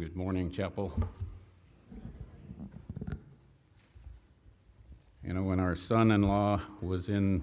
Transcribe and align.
Good 0.00 0.16
morning, 0.16 0.50
Chapel. 0.50 0.98
You 5.22 5.34
know, 5.34 5.42
when 5.42 5.60
our 5.60 5.74
son 5.74 6.10
in 6.10 6.22
law 6.22 6.58
was 6.80 7.10
in 7.10 7.42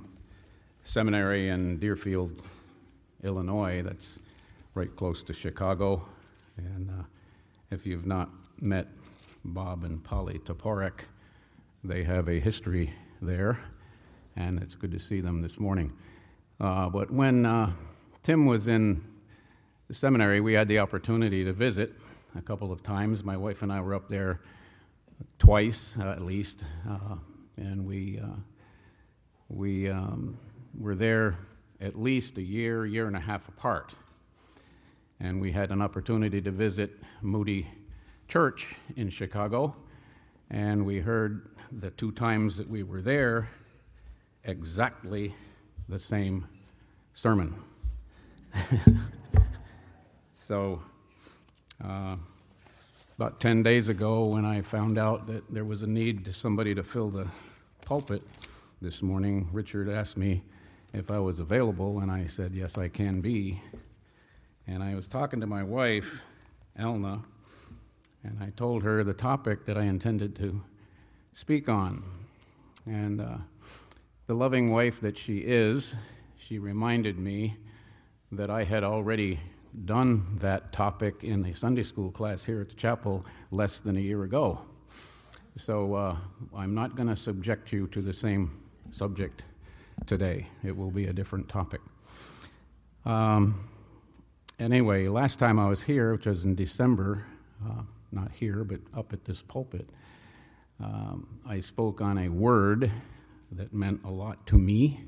seminary 0.84 1.50
in 1.50 1.78
Deerfield, 1.78 2.42
Illinois, 3.24 3.84
that's 3.84 4.18
right 4.74 4.90
close 4.96 5.22
to 5.26 5.34
Chicago. 5.34 6.04
And 6.58 6.90
uh, 6.90 7.04
if 7.70 7.86
you've 7.86 8.08
not 8.08 8.32
met 8.60 8.88
Bob 9.46 9.84
and 9.84 10.04
Polly 10.04 10.40
Toporek, 10.40 11.02
they 11.84 12.04
have 12.06 12.28
a 12.28 12.40
history 12.40 12.92
there, 13.22 13.60
and 14.36 14.60
it's 14.64 14.74
good 14.74 14.92
to 14.94 15.00
see 15.00 15.22
them 15.22 15.44
this 15.44 15.60
morning. 15.60 15.94
Uh, 16.60 16.90
but 16.90 17.12
when 17.12 17.46
uh, 17.46 17.72
Tim 18.24 18.48
was 18.48 18.68
in 18.68 19.04
the 19.88 19.94
seminary, 19.94 20.42
we 20.42 20.54
had 20.54 20.68
the 20.68 20.80
opportunity 20.80 21.46
to 21.46 21.54
visit 21.54 21.94
a 22.38 22.42
couple 22.42 22.72
of 22.72 22.84
times. 22.84 23.24
My 23.24 23.36
wife 23.36 23.64
and 23.64 23.72
I 23.72 23.82
were 23.82 23.96
up 23.96 24.10
there 24.10 24.42
twice, 25.40 25.96
uh, 26.00 26.10
at 26.12 26.22
least, 26.22 26.64
uh, 26.90 27.16
and 27.58 27.86
we 27.86 28.20
uh, 28.20 28.38
we 29.50 29.90
um, 29.90 30.38
were 30.78 30.96
there 30.96 31.38
at 31.82 31.98
least 31.98 32.38
a 32.38 32.42
year, 32.42 32.86
year 32.86 33.08
and 33.08 33.16
a 33.16 33.20
half 33.20 33.48
apart. 33.48 33.94
And 35.20 35.42
we 35.42 35.52
had 35.52 35.72
an 35.72 35.82
opportunity 35.82 36.42
to 36.42 36.52
visit 36.52 37.00
Moody 37.22 37.68
Church 38.28 38.76
in 38.96 39.10
Chicago, 39.10 39.76
and 40.50 40.86
we 40.86 41.00
heard 41.00 41.48
the 41.72 41.90
two 41.92 42.12
times 42.12 42.58
that 42.58 42.70
we 42.70 42.84
were 42.84 43.02
there 43.02 43.50
exactly 44.44 45.34
the 45.90 46.00
same 46.00 46.48
sermon. 47.14 47.56
so, 50.34 50.82
uh, 51.84 52.16
about 53.18 53.40
10 53.40 53.64
days 53.64 53.90
ago, 53.90 54.26
when 54.26 54.46
I 54.46 54.62
found 54.62 54.98
out 54.98 55.28
that 55.28 55.52
there 55.52 55.66
was 55.66 55.84
a 55.84 55.88
need 55.88 56.26
to 56.26 56.34
somebody 56.34 56.74
to 56.76 56.84
fill 56.84 57.10
the 57.10 57.28
pulpit 57.82 58.22
this 58.82 59.02
morning, 59.02 59.50
Richard 59.52 59.90
asked 59.90 60.18
me 60.18 60.44
if 60.94 61.12
I 61.12 61.20
was 61.20 61.40
available, 61.40 62.00
and 62.00 62.12
I 62.12 62.26
said, 62.26 62.54
Yes, 62.54 62.78
I 62.78 62.88
can 62.88 63.22
be. 63.22 63.62
And 64.68 64.84
I 64.84 64.96
was 64.96 65.08
talking 65.08 65.40
to 65.42 65.48
my 65.48 65.64
wife, 65.64 66.22
Elna, 66.80 67.24
and 68.24 68.38
I 68.42 68.52
told 68.56 68.84
her 68.84 69.04
the 69.04 69.14
topic 69.14 69.66
that 69.66 69.78
I 69.78 69.84
intended 69.84 70.36
to 70.38 70.62
speak 71.34 71.70
on. 71.70 72.04
And 72.86 73.22
uh, 73.22 73.38
the 74.28 74.34
loving 74.34 74.72
wife 74.72 75.00
that 75.02 75.18
she 75.18 75.40
is, 75.40 75.96
she 76.38 76.60
reminded 76.60 77.18
me 77.18 77.58
that 78.32 78.50
I 78.50 78.64
had 78.64 78.84
already 78.84 79.40
done 79.86 80.38
that 80.40 80.74
topic 80.74 81.24
in 81.24 81.46
a 81.46 81.54
Sunday 81.54 81.84
school 81.84 82.12
class 82.12 82.44
here 82.44 82.62
at 82.62 82.70
the 82.70 82.76
chapel 82.76 83.26
less 83.52 83.78
than 83.78 83.98
a 83.98 84.00
year 84.00 84.24
ago. 84.24 84.62
So 85.56 85.96
uh, 85.96 86.18
I'm 86.56 86.76
not 86.76 86.96
going 86.96 87.10
to 87.10 87.16
subject 87.16 87.72
you 87.72 87.88
to 87.88 88.02
the 88.02 88.14
same 88.14 88.52
subject 88.92 89.44
today. 90.06 90.48
It 90.64 90.76
will 90.76 90.92
be 90.92 91.06
a 91.06 91.14
different 91.14 91.50
topic. 91.50 91.82
Um, 93.06 93.68
anyway, 94.60 95.08
last 95.08 95.40
time 95.40 95.60
I 95.60 95.68
was 95.68 95.84
here, 95.84 96.14
which 96.14 96.26
was 96.26 96.46
in 96.46 96.56
December, 96.56 97.26
uh, 97.68 97.82
not 98.12 98.32
here, 98.32 98.64
but 98.64 98.80
up 98.96 99.14
at 99.14 99.26
this 99.26 99.42
pulpit, 99.42 99.88
um, 100.80 101.40
I 101.48 101.60
spoke 101.60 102.02
on 102.02 102.18
a 102.18 102.30
word 102.30 102.92
that 103.52 103.74
meant 103.74 104.02
a 104.04 104.12
lot 104.12 104.46
to 104.48 104.58
me. 104.58 105.02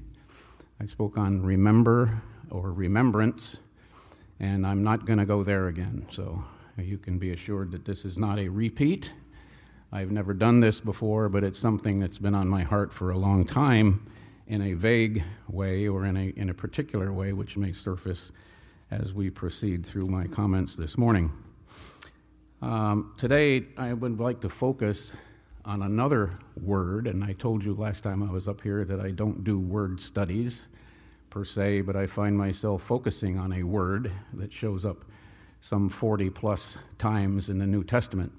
I 0.82 0.86
spoke 0.86 1.18
on 1.18 1.42
remember 1.44 2.22
or 2.50 2.72
remembrance, 2.72 3.58
and 4.40 4.66
I'm 4.66 4.84
not 4.84 5.06
going 5.06 5.20
to 5.20 5.26
go 5.26 5.44
there 5.44 5.68
again. 5.68 6.06
So 6.10 6.44
you 6.78 6.98
can 6.98 7.18
be 7.18 7.32
assured 7.32 7.72
that 7.72 7.86
this 7.86 8.06
is 8.06 8.18
not 8.18 8.40
a 8.40 8.50
repeat. 8.50 9.14
I've 9.92 10.12
never 10.12 10.34
done 10.34 10.60
this 10.60 10.80
before, 10.80 11.30
but 11.30 11.44
it's 11.44 11.60
something 11.60 12.00
that's 12.00 12.20
been 12.20 12.36
on 12.36 12.48
my 12.48 12.64
heart 12.64 12.94
for 12.94 13.12
a 13.12 13.18
long 13.18 13.46
time 13.46 14.08
in 14.48 14.62
a 14.62 14.74
vague 14.74 15.24
way 15.48 15.88
or 15.88 16.06
in 16.06 16.16
a, 16.16 16.30
in 16.30 16.50
a 16.50 16.54
particular 16.54 17.12
way, 17.12 17.34
which 17.34 17.58
may 17.58 17.72
surface 17.72 18.32
as 18.92 19.14
we 19.14 19.30
proceed 19.30 19.86
through 19.86 20.08
my 20.08 20.28
comments 20.28 20.76
this 20.76 20.98
morning. 20.98 21.32
Um, 22.62 23.14
today, 23.18 23.66
I 23.78 23.94
would 23.94 24.20
like 24.20 24.42
to 24.42 24.50
focus 24.50 25.12
on 25.66 25.82
another 25.82 26.40
word, 26.62 27.08
and 27.08 27.24
I 27.24 27.34
told 27.34 27.64
you 27.64 27.74
last 27.74 28.02
time 28.02 28.24
I 28.24 28.32
was 28.32 28.48
up 28.48 28.62
here 28.62 28.84
that 28.86 29.00
I 29.00 29.12
don't 29.12 29.44
do 29.44 29.60
word 29.60 30.02
studies 30.02 30.64
per 31.30 31.46
se, 31.46 31.82
but 31.82 31.96
I 31.96 32.08
find 32.08 32.38
myself 32.38 32.82
focusing 32.82 33.38
on 33.38 33.54
a 33.54 33.64
word 33.64 34.12
that 34.34 34.52
shows 34.52 34.86
up 34.86 35.06
some 35.62 35.90
40 35.90 36.30
plus 36.30 36.78
times 36.98 37.50
in 37.50 37.60
the 37.60 37.68
New 37.68 37.84
Testament. 37.84 38.32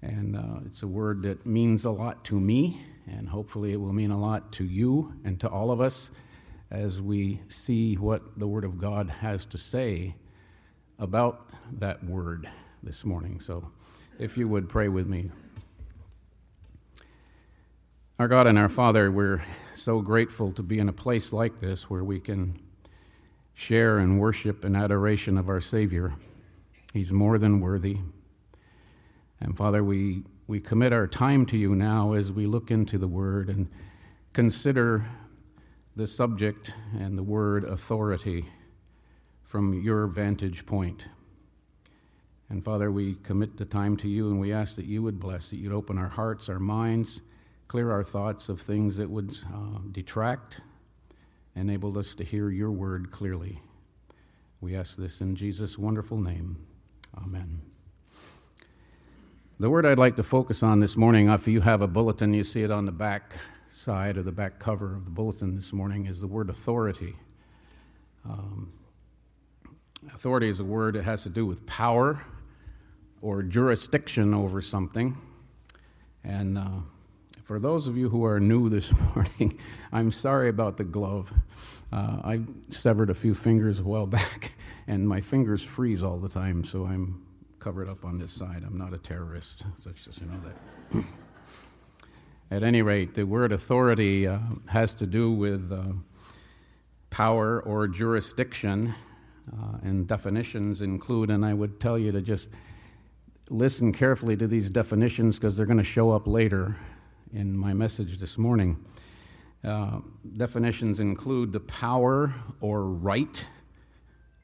And 0.00 0.36
uh, 0.36 0.60
it's 0.66 0.82
a 0.82 0.88
word 0.88 1.22
that 1.22 1.46
means 1.46 1.84
a 1.84 1.90
lot 1.90 2.24
to 2.26 2.40
me, 2.40 2.80
and 3.06 3.28
hopefully 3.28 3.72
it 3.72 3.80
will 3.80 3.92
mean 3.92 4.10
a 4.10 4.18
lot 4.18 4.52
to 4.54 4.64
you 4.64 5.14
and 5.24 5.38
to 5.40 5.48
all 5.48 5.70
of 5.70 5.80
us 5.80 6.10
as 6.70 7.00
we 7.00 7.40
see 7.48 7.94
what 7.96 8.38
the 8.38 8.46
Word 8.46 8.64
of 8.64 8.78
God 8.78 9.10
has 9.10 9.44
to 9.46 9.58
say 9.58 10.14
about 10.98 11.50
that 11.78 12.02
word 12.02 12.48
this 12.82 13.04
morning. 13.04 13.40
So 13.40 13.70
if 14.18 14.38
you 14.38 14.48
would 14.48 14.68
pray 14.68 14.88
with 14.88 15.06
me. 15.06 15.30
Our 18.18 18.28
God 18.28 18.46
and 18.46 18.58
our 18.58 18.68
Father, 18.68 19.10
we're 19.10 19.42
so 19.74 20.00
grateful 20.00 20.52
to 20.52 20.62
be 20.62 20.78
in 20.78 20.88
a 20.88 20.92
place 20.92 21.32
like 21.32 21.60
this 21.60 21.88
where 21.88 22.04
we 22.04 22.20
can 22.20 22.60
share 23.54 23.98
and 23.98 24.20
worship 24.20 24.64
and 24.64 24.76
adoration 24.76 25.38
of 25.38 25.48
our 25.48 25.60
Savior. 25.60 26.12
He's 26.92 27.12
more 27.12 27.38
than 27.38 27.60
worthy. 27.60 27.98
And 29.40 29.56
Father, 29.56 29.82
we, 29.82 30.24
we 30.46 30.60
commit 30.60 30.92
our 30.92 31.06
time 31.06 31.46
to 31.46 31.56
you 31.56 31.74
now 31.74 32.12
as 32.12 32.32
we 32.32 32.46
look 32.46 32.70
into 32.70 32.98
the 32.98 33.08
Word 33.08 33.48
and 33.48 33.68
consider 34.32 35.04
the 35.94 36.06
subject 36.06 36.72
and 36.98 37.18
the 37.18 37.22
word 37.22 37.64
authority 37.64 38.46
from 39.44 39.74
your 39.82 40.06
vantage 40.06 40.64
point. 40.64 41.04
And 42.48 42.64
Father, 42.64 42.90
we 42.90 43.14
commit 43.16 43.58
the 43.58 43.66
time 43.66 43.96
to 43.98 44.08
you 44.08 44.28
and 44.28 44.40
we 44.40 44.52
ask 44.52 44.76
that 44.76 44.86
you 44.86 45.02
would 45.02 45.20
bless, 45.20 45.50
that 45.50 45.56
you'd 45.56 45.72
open 45.72 45.98
our 45.98 46.08
hearts, 46.08 46.48
our 46.48 46.58
minds, 46.58 47.20
clear 47.72 47.90
our 47.90 48.04
thoughts 48.04 48.50
of 48.50 48.60
things 48.60 48.98
that 48.98 49.08
would 49.08 49.34
uh, 49.46 49.78
detract, 49.92 50.60
enable 51.56 51.98
us 51.98 52.14
to 52.14 52.22
hear 52.22 52.50
your 52.50 52.70
word 52.70 53.10
clearly. 53.10 53.62
We 54.60 54.76
ask 54.76 54.94
this 54.94 55.22
in 55.22 55.36
Jesus' 55.36 55.78
wonderful 55.78 56.18
name. 56.18 56.66
Amen. 57.16 57.62
The 59.58 59.70
word 59.70 59.86
I'd 59.86 59.98
like 59.98 60.16
to 60.16 60.22
focus 60.22 60.62
on 60.62 60.80
this 60.80 60.98
morning, 60.98 61.30
if 61.30 61.48
you 61.48 61.62
have 61.62 61.80
a 61.80 61.86
bulletin, 61.86 62.34
you 62.34 62.44
see 62.44 62.62
it 62.62 62.70
on 62.70 62.84
the 62.84 62.92
back 62.92 63.38
side 63.72 64.18
of 64.18 64.26
the 64.26 64.32
back 64.32 64.58
cover 64.58 64.94
of 64.94 65.06
the 65.06 65.10
bulletin 65.10 65.56
this 65.56 65.72
morning, 65.72 66.04
is 66.04 66.20
the 66.20 66.26
word 66.26 66.50
authority. 66.50 67.16
Um, 68.26 68.70
authority 70.12 70.50
is 70.50 70.60
a 70.60 70.64
word 70.64 70.94
that 70.96 71.04
has 71.04 71.22
to 71.22 71.30
do 71.30 71.46
with 71.46 71.64
power 71.64 72.20
or 73.22 73.42
jurisdiction 73.42 74.34
over 74.34 74.60
something. 74.60 75.16
And 76.22 76.58
uh, 76.58 76.68
for 77.44 77.58
those 77.58 77.88
of 77.88 77.96
you 77.96 78.08
who 78.08 78.24
are 78.24 78.38
new 78.38 78.68
this 78.68 78.92
morning, 79.14 79.58
I'm 79.92 80.12
sorry 80.12 80.48
about 80.48 80.76
the 80.76 80.84
glove. 80.84 81.32
Uh, 81.92 82.20
I 82.24 82.40
severed 82.70 83.10
a 83.10 83.14
few 83.14 83.34
fingers 83.34 83.80
a 83.80 83.82
while 83.82 84.06
back, 84.06 84.52
and 84.86 85.08
my 85.08 85.20
fingers 85.20 85.62
freeze 85.62 86.02
all 86.02 86.18
the 86.18 86.28
time, 86.28 86.64
so 86.64 86.84
I'm 86.84 87.22
covered 87.58 87.88
up 87.88 88.04
on 88.04 88.18
this 88.18 88.32
side. 88.32 88.62
I'm 88.66 88.78
not 88.78 88.92
a 88.92 88.98
terrorist, 88.98 89.64
so 89.80 89.90
just 89.90 90.20
you 90.20 90.26
know 90.26 90.40
that. 90.44 91.04
At 92.50 92.62
any 92.62 92.82
rate, 92.82 93.14
the 93.14 93.24
word 93.24 93.50
authority 93.50 94.26
uh, 94.26 94.38
has 94.66 94.94
to 94.94 95.06
do 95.06 95.32
with 95.32 95.72
uh, 95.72 95.92
power 97.10 97.60
or 97.60 97.88
jurisdiction, 97.88 98.94
uh, 99.52 99.78
and 99.82 100.06
definitions 100.06 100.80
include, 100.80 101.30
and 101.30 101.44
I 101.44 101.54
would 101.54 101.80
tell 101.80 101.98
you 101.98 102.12
to 102.12 102.20
just 102.20 102.50
listen 103.50 103.92
carefully 103.92 104.36
to 104.36 104.46
these 104.46 104.70
definitions 104.70 105.38
because 105.38 105.56
they're 105.56 105.66
going 105.66 105.78
to 105.78 105.84
show 105.84 106.10
up 106.10 106.26
later 106.26 106.76
in 107.32 107.56
my 107.56 107.72
message 107.72 108.18
this 108.18 108.36
morning. 108.36 108.84
Uh, 109.64 110.00
definitions 110.36 111.00
include 111.00 111.52
the 111.52 111.60
power 111.60 112.34
or 112.60 112.84
right 112.84 113.46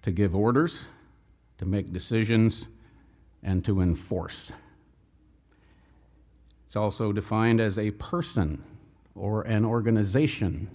to 0.03 0.11
give 0.11 0.35
orders, 0.35 0.81
to 1.59 1.67
make 1.67 1.93
decisions, 1.93 2.69
and 3.43 3.65
to 3.65 3.81
enforce. 3.81 4.53
It's 6.67 6.77
also 6.77 7.13
defined 7.13 7.61
as 7.61 7.79
a 7.79 7.91
person 7.93 8.63
or 9.15 9.43
an 9.43 9.65
organization 9.65 10.71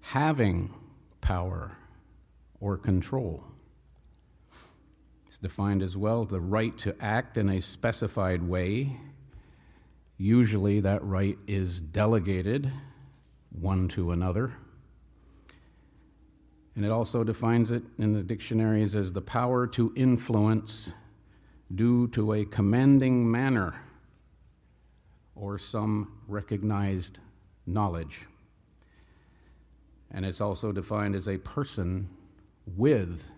having 0.00 0.72
power 1.20 1.76
or 2.60 2.76
control. 2.76 3.44
It's 5.26 5.38
defined 5.38 5.82
as 5.82 5.96
well 5.96 6.24
the 6.24 6.40
right 6.40 6.76
to 6.78 6.94
act 7.00 7.36
in 7.36 7.48
a 7.48 7.60
specified 7.60 8.42
way. 8.42 8.96
Usually, 10.22 10.78
that 10.78 11.02
right 11.02 11.36
is 11.48 11.80
delegated 11.80 12.70
one 13.50 13.88
to 13.88 14.12
another. 14.12 14.52
And 16.76 16.84
it 16.84 16.92
also 16.92 17.24
defines 17.24 17.72
it 17.72 17.82
in 17.98 18.12
the 18.12 18.22
dictionaries 18.22 18.94
as 18.94 19.14
the 19.14 19.20
power 19.20 19.66
to 19.66 19.92
influence 19.96 20.90
due 21.74 22.06
to 22.10 22.34
a 22.34 22.44
commanding 22.44 23.28
manner 23.28 23.74
or 25.34 25.58
some 25.58 26.20
recognized 26.28 27.18
knowledge. 27.66 28.26
And 30.12 30.24
it's 30.24 30.40
also 30.40 30.70
defined 30.70 31.16
as 31.16 31.26
a 31.26 31.38
person 31.38 32.08
with 32.64 33.32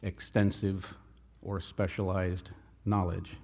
extensive 0.00 0.96
or 1.42 1.60
specialized 1.60 2.48
knowledge. 2.86 3.36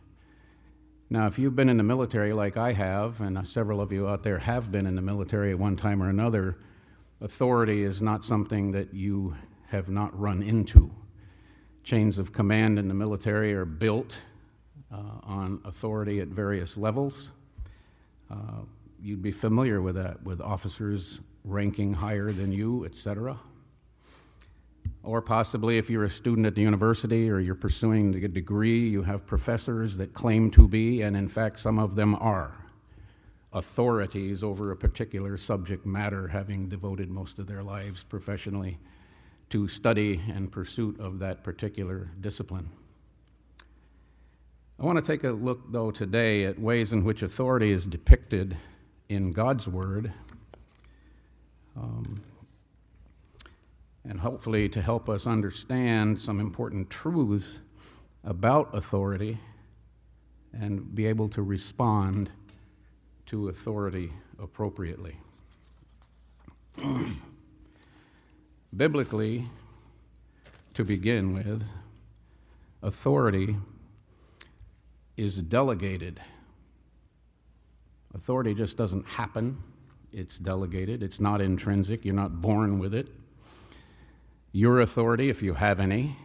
Now, 1.10 1.26
if 1.26 1.38
you've 1.38 1.54
been 1.54 1.68
in 1.68 1.76
the 1.76 1.82
military 1.82 2.32
like 2.32 2.56
I 2.56 2.72
have, 2.72 3.20
and 3.20 3.46
several 3.46 3.80
of 3.80 3.92
you 3.92 4.08
out 4.08 4.22
there 4.22 4.38
have 4.38 4.72
been 4.72 4.86
in 4.86 4.96
the 4.96 5.02
military 5.02 5.50
at 5.50 5.58
one 5.58 5.76
time 5.76 6.02
or 6.02 6.08
another, 6.08 6.58
authority 7.20 7.82
is 7.82 8.00
not 8.00 8.24
something 8.24 8.72
that 8.72 8.94
you 8.94 9.36
have 9.68 9.88
not 9.88 10.18
run 10.18 10.42
into. 10.42 10.90
Chains 11.82 12.18
of 12.18 12.32
command 12.32 12.78
in 12.78 12.88
the 12.88 12.94
military 12.94 13.52
are 13.52 13.66
built 13.66 14.18
uh, 14.90 14.96
on 15.22 15.60
authority 15.66 16.20
at 16.20 16.28
various 16.28 16.76
levels. 16.76 17.30
Uh, 18.30 18.62
you'd 19.00 19.22
be 19.22 19.30
familiar 19.30 19.82
with 19.82 19.96
that, 19.96 20.22
with 20.22 20.40
officers 20.40 21.20
ranking 21.44 21.92
higher 21.92 22.32
than 22.32 22.50
you, 22.50 22.86
etc. 22.86 23.38
Or 25.04 25.20
possibly, 25.20 25.76
if 25.76 25.90
you're 25.90 26.04
a 26.04 26.10
student 26.10 26.46
at 26.46 26.54
the 26.54 26.62
university 26.62 27.30
or 27.30 27.38
you're 27.38 27.54
pursuing 27.54 28.14
a 28.14 28.26
degree, 28.26 28.88
you 28.88 29.02
have 29.02 29.26
professors 29.26 29.98
that 29.98 30.14
claim 30.14 30.50
to 30.52 30.66
be, 30.66 31.02
and 31.02 31.14
in 31.14 31.28
fact, 31.28 31.58
some 31.58 31.78
of 31.78 31.94
them 31.94 32.14
are, 32.14 32.64
authorities 33.52 34.42
over 34.42 34.70
a 34.70 34.76
particular 34.76 35.36
subject 35.36 35.84
matter, 35.84 36.28
having 36.28 36.70
devoted 36.70 37.10
most 37.10 37.38
of 37.38 37.46
their 37.46 37.62
lives 37.62 38.02
professionally 38.02 38.78
to 39.50 39.68
study 39.68 40.22
and 40.34 40.50
pursuit 40.50 40.98
of 40.98 41.18
that 41.18 41.44
particular 41.44 42.10
discipline. 42.22 42.70
I 44.80 44.86
want 44.86 44.96
to 44.96 45.04
take 45.04 45.22
a 45.22 45.32
look, 45.32 45.70
though, 45.70 45.90
today 45.90 46.46
at 46.46 46.58
ways 46.58 46.94
in 46.94 47.04
which 47.04 47.22
authority 47.22 47.70
is 47.72 47.86
depicted 47.86 48.56
in 49.10 49.32
God's 49.32 49.68
Word. 49.68 50.14
Um, 51.76 52.22
and 54.08 54.20
hopefully 54.20 54.68
to 54.68 54.82
help 54.82 55.08
us 55.08 55.26
understand 55.26 56.20
some 56.20 56.38
important 56.38 56.90
truths 56.90 57.58
about 58.22 58.74
authority 58.74 59.38
and 60.52 60.94
be 60.94 61.06
able 61.06 61.28
to 61.28 61.42
respond 61.42 62.30
to 63.26 63.48
authority 63.48 64.12
appropriately. 64.38 65.16
Biblically, 68.76 69.44
to 70.74 70.84
begin 70.84 71.32
with, 71.34 71.66
authority 72.82 73.56
is 75.16 75.40
delegated. 75.40 76.20
Authority 78.14 78.54
just 78.54 78.76
doesn't 78.76 79.06
happen, 79.06 79.58
it's 80.12 80.36
delegated. 80.36 81.02
It's 81.02 81.18
not 81.18 81.40
intrinsic, 81.40 82.04
you're 82.04 82.14
not 82.14 82.40
born 82.40 82.78
with 82.78 82.94
it. 82.94 83.08
Your 84.56 84.78
authority, 84.78 85.30
if 85.30 85.42
you 85.42 85.54
have 85.54 85.80
any, 85.80 86.16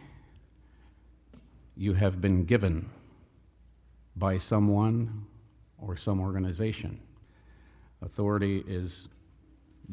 you 1.76 1.94
have 1.94 2.20
been 2.20 2.44
given 2.44 2.88
by 4.14 4.38
someone 4.38 5.26
or 5.76 5.96
some 5.96 6.20
organization. 6.20 7.00
Authority 8.00 8.62
is 8.68 9.08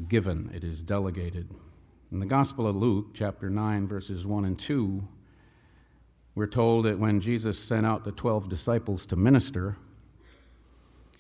given, 0.08 0.52
it 0.54 0.64
is 0.64 0.84
delegated. 0.84 1.50
In 2.12 2.20
the 2.20 2.28
Gospel 2.28 2.68
of 2.68 2.76
Luke, 2.76 3.08
chapter 3.16 3.50
9, 3.50 3.88
verses 3.88 4.24
1 4.24 4.46
and 4.46 4.60
2, 4.60 5.08
we're 6.36 6.46
told 6.46 6.86
that 6.86 7.00
when 7.00 7.20
Jesus 7.20 7.58
sent 7.58 7.88
out 7.88 8.04
the 8.04 8.12
12 8.12 8.50
disciples 8.50 9.08
to 9.08 9.16
minister, 9.16 9.78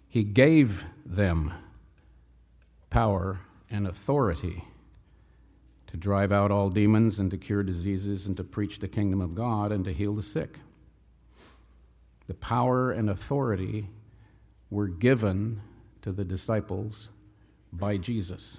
he 0.08 0.24
gave 0.24 0.86
them 1.04 1.52
power 2.92 3.40
and 3.72 3.88
authority 3.88 4.66
to 5.88 5.98
drive 5.98 6.32
out 6.32 6.52
all 6.52 6.70
demons 6.70 7.20
and 7.20 7.32
to 7.32 7.38
cure 7.38 7.64
diseases 7.64 8.26
and 8.26 8.36
to 8.38 8.44
preach 8.44 8.80
the 8.80 8.88
kingdom 8.88 9.22
of 9.22 9.36
God 9.36 9.72
and 9.72 9.86
to 9.86 9.94
heal 9.94 10.14
the 10.14 10.24
sick. 10.24 10.60
The 12.28 12.34
power 12.34 12.92
and 12.92 13.10
authority 13.10 13.88
were 14.70 14.88
given 14.88 15.62
to 16.02 16.12
the 16.12 16.26
disciples 16.26 17.10
by 17.72 17.98
Jesus. 17.98 18.58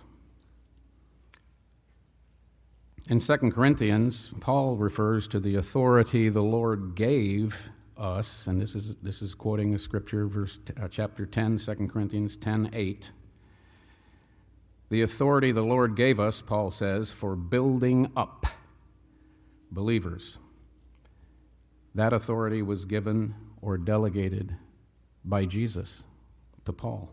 In 3.07 3.21
2 3.21 3.37
Corinthians, 3.51 4.31
Paul 4.41 4.77
refers 4.77 5.27
to 5.29 5.41
the 5.41 5.55
authority 5.57 6.29
the 6.29 6.43
Lord 6.43 6.95
gave 6.95 7.71
us, 7.97 8.47
and 8.47 8.61
this 8.61 8.75
is, 8.75 8.97
this 9.03 9.23
is 9.23 9.35
quoting 9.35 9.73
the 9.73 9.79
scripture, 9.79 10.27
verse, 10.27 10.59
uh, 10.81 10.89
chapter 10.89 11.27
10, 11.27 11.59
2 11.59 11.89
Corinthians 11.89 12.37
10 12.37 12.71
8. 12.73 13.11
The 14.91 15.03
authority 15.03 15.53
the 15.53 15.63
Lord 15.63 15.97
gave 15.97 16.19
us, 16.19 16.41
Paul 16.41 16.71
says, 16.71 17.11
for 17.11 17.37
building 17.37 18.11
up 18.17 18.47
believers. 19.71 20.39
That 21.95 22.13
authority 22.13 22.63
was 22.63 22.85
given 22.85 23.35
or 23.61 23.77
delegated 23.77 24.57
by 25.25 25.45
Jesus 25.45 26.03
to 26.65 26.73
Paul. 26.73 27.11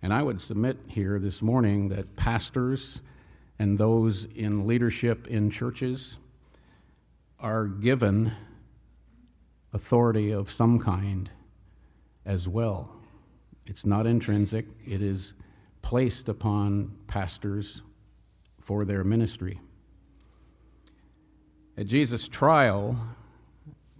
And 0.00 0.12
I 0.12 0.22
would 0.22 0.40
submit 0.40 0.78
here 0.86 1.18
this 1.18 1.40
morning 1.40 1.88
that 1.88 2.14
pastors 2.14 3.00
and 3.58 3.78
those 3.78 4.26
in 4.26 4.66
leadership 4.66 5.26
in 5.26 5.50
churches 5.50 6.18
are 7.40 7.66
given 7.66 8.32
authority 9.72 10.30
of 10.30 10.50
some 10.50 10.78
kind 10.78 11.30
as 12.24 12.46
well. 12.46 12.92
It's 13.66 13.86
not 13.86 14.06
intrinsic, 14.06 14.66
it 14.86 15.02
is 15.02 15.32
placed 15.84 16.30
upon 16.30 16.90
pastors 17.06 17.82
for 18.62 18.86
their 18.86 19.04
ministry. 19.04 19.60
At 21.76 21.86
Jesus' 21.86 22.26
trial, 22.26 22.96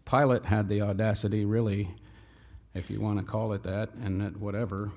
Pilate 0.07 0.47
had 0.47 0.67
the 0.71 0.81
audacity, 0.81 1.45
really, 1.45 1.95
if 2.73 2.89
you 2.89 3.03
want 3.03 3.19
to 3.19 3.25
call 3.25 3.53
it 3.53 3.65
that, 3.65 3.93
and 4.03 4.35
whatever, 4.39 4.93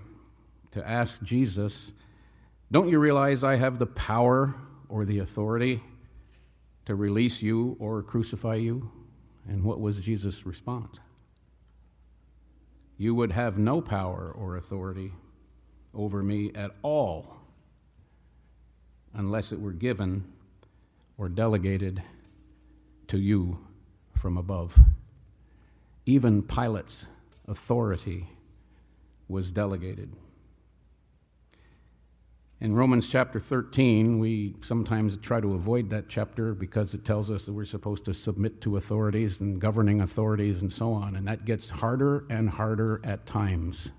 to 0.72 0.88
ask 0.88 1.22
Jesus, 1.22 1.92
Don't 2.72 2.88
you 2.88 3.00
realize 3.00 3.44
I 3.44 3.58
have 3.58 3.80
the 3.80 3.86
power 3.86 4.56
or 4.88 5.04
the 5.04 5.20
authority 5.20 5.84
to 6.86 6.96
release 6.96 7.42
you 7.42 7.76
or 7.80 8.02
crucify 8.02 8.56
you? 8.56 8.90
And 9.46 9.66
what 9.66 9.82
was 9.82 10.00
Jesus' 10.00 10.46
response? 10.46 11.02
You 12.98 13.14
would 13.14 13.34
have 13.34 13.58
no 13.58 13.82
power 13.82 14.32
or 14.34 14.56
authority 14.56 15.12
over 15.94 16.22
me 16.24 16.52
at 16.54 16.72
all 16.82 17.38
unless 19.14 19.52
it 19.52 19.60
were 19.60 19.74
given 19.74 20.24
or 21.18 21.28
delegated 21.30 22.02
to 23.08 23.18
you 23.18 23.58
from 24.14 24.38
above. 24.38 24.78
Even 26.06 26.42
Pilate's 26.42 27.06
authority 27.48 28.28
was 29.28 29.52
delegated. 29.52 30.14
In 32.60 32.76
Romans 32.76 33.08
chapter 33.08 33.40
13, 33.40 34.18
we 34.18 34.56
sometimes 34.62 35.16
try 35.18 35.40
to 35.40 35.54
avoid 35.54 35.92
that 35.92 36.10
chapter 36.10 36.56
because 36.56 36.96
it 36.96 37.06
tells 37.06 37.30
us 37.30 37.46
that 37.46 37.54
we're 37.54 37.66
supposed 37.66 38.04
to 38.06 38.16
submit 38.16 38.62
to 38.62 38.78
authorities 38.78 39.40
and 39.40 39.62
governing 39.62 40.02
authorities 40.02 40.64
and 40.64 40.74
so 40.74 40.92
on, 40.92 41.16
and 41.16 41.28
that 41.28 41.46
gets 41.46 41.70
harder 41.70 42.26
and 42.32 42.50
harder 42.50 43.00
at 43.04 43.28
times. 43.28 43.92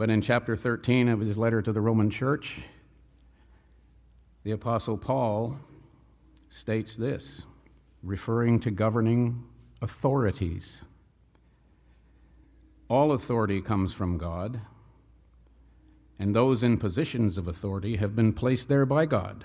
But 0.00 0.08
in 0.08 0.22
chapter 0.22 0.56
13 0.56 1.10
of 1.10 1.20
his 1.20 1.36
letter 1.36 1.60
to 1.60 1.72
the 1.74 1.80
Roman 1.82 2.08
church, 2.08 2.56
the 4.44 4.52
Apostle 4.52 4.96
Paul 4.96 5.58
states 6.48 6.96
this, 6.96 7.42
referring 8.02 8.60
to 8.60 8.70
governing 8.70 9.44
authorities. 9.82 10.84
All 12.88 13.12
authority 13.12 13.60
comes 13.60 13.92
from 13.92 14.16
God, 14.16 14.62
and 16.18 16.34
those 16.34 16.62
in 16.62 16.78
positions 16.78 17.36
of 17.36 17.46
authority 17.46 17.96
have 17.96 18.16
been 18.16 18.32
placed 18.32 18.70
there 18.70 18.86
by 18.86 19.04
God. 19.04 19.44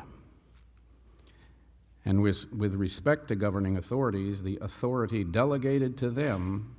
And 2.06 2.22
with, 2.22 2.50
with 2.54 2.76
respect 2.76 3.28
to 3.28 3.36
governing 3.36 3.76
authorities, 3.76 4.44
the 4.44 4.58
authority 4.62 5.26
delegated 5.26 5.98
to 5.98 6.10
them 6.10 6.78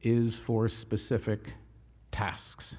is 0.00 0.36
for 0.36 0.66
specific 0.66 1.52
tasks. 2.10 2.76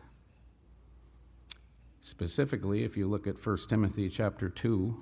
Specifically, 2.14 2.84
if 2.84 2.96
you 2.96 3.08
look 3.08 3.26
at 3.26 3.44
1 3.44 3.58
Timothy 3.68 4.08
chapter 4.08 4.48
2, 4.48 4.96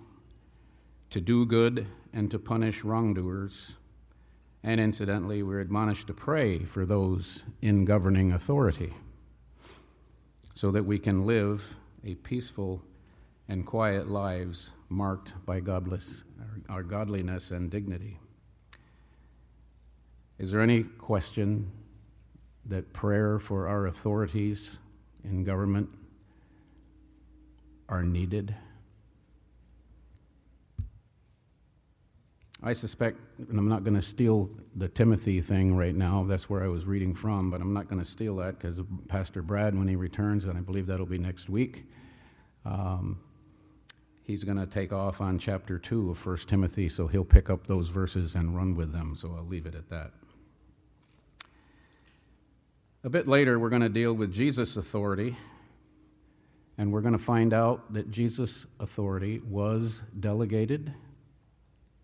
to 1.09 1.19
do 1.19 1.45
good 1.45 1.85
and 2.13 2.31
to 2.31 2.39
punish 2.39 2.85
wrongdoers. 2.85 3.73
And 4.63 4.79
incidentally, 4.79 5.43
we're 5.43 5.59
admonished 5.59 6.07
to 6.07 6.13
pray 6.13 6.59
for 6.59 6.85
those 6.85 7.43
in 7.61 7.83
governing 7.83 8.31
authority 8.31 8.93
so 10.55 10.71
that 10.71 10.85
we 10.85 10.97
can 10.97 11.25
live 11.25 11.75
a 12.05 12.15
peaceful 12.15 12.81
and 13.49 13.65
quiet 13.65 14.07
lives 14.07 14.69
marked 14.87 15.33
by 15.45 15.59
godless, 15.59 16.23
our 16.69 16.81
godliness 16.81 17.51
and 17.51 17.69
dignity. 17.69 18.19
Is 20.39 20.49
there 20.51 20.61
any 20.61 20.83
question 20.83 21.69
that 22.67 22.93
prayer 22.93 23.37
for 23.37 23.67
our 23.67 23.87
authorities 23.87 24.77
in 25.25 25.43
government 25.43 25.89
are 27.91 28.01
needed? 28.01 28.55
I 32.63 32.73
suspect, 32.73 33.19
and 33.49 33.57
I'm 33.57 33.67
not 33.67 33.83
going 33.83 33.95
to 33.95 34.01
steal 34.01 34.49
the 34.75 34.87
Timothy 34.87 35.41
thing 35.41 35.75
right 35.75 35.95
now, 35.95 36.23
that's 36.23 36.49
where 36.49 36.63
I 36.63 36.67
was 36.67 36.85
reading 36.85 37.13
from, 37.13 37.49
but 37.49 37.59
I'm 37.59 37.73
not 37.73 37.89
going 37.89 37.99
to 37.99 38.07
steal 38.07 38.35
that 38.37 38.59
because 38.59 38.79
Pastor 39.07 39.41
Brad, 39.41 39.77
when 39.77 39.87
he 39.87 39.95
returns, 39.95 40.45
and 40.45 40.57
I 40.57 40.61
believe 40.61 40.85
that'll 40.85 41.07
be 41.07 41.17
next 41.17 41.49
week, 41.49 41.85
um, 42.63 43.19
he's 44.23 44.43
going 44.43 44.57
to 44.57 44.67
take 44.67 44.93
off 44.93 45.21
on 45.21 45.39
chapter 45.39 45.79
2 45.79 46.11
of 46.11 46.25
1 46.25 46.37
Timothy, 46.47 46.87
so 46.87 47.07
he'll 47.07 47.25
pick 47.25 47.49
up 47.49 47.65
those 47.65 47.89
verses 47.89 48.35
and 48.35 48.55
run 48.55 48.75
with 48.75 48.91
them, 48.91 49.15
so 49.15 49.33
I'll 49.35 49.47
leave 49.47 49.65
it 49.65 49.73
at 49.73 49.89
that. 49.89 50.11
A 53.03 53.09
bit 53.09 53.27
later, 53.27 53.57
we're 53.57 53.69
going 53.69 53.81
to 53.81 53.89
deal 53.89 54.13
with 54.13 54.31
Jesus' 54.31 54.77
authority, 54.77 55.35
and 56.77 56.91
we're 56.91 57.01
going 57.01 57.17
to 57.17 57.19
find 57.19 57.53
out 57.53 57.93
that 57.93 58.11
Jesus' 58.11 58.65
authority 58.79 59.39
was 59.39 60.03
delegated 60.19 60.93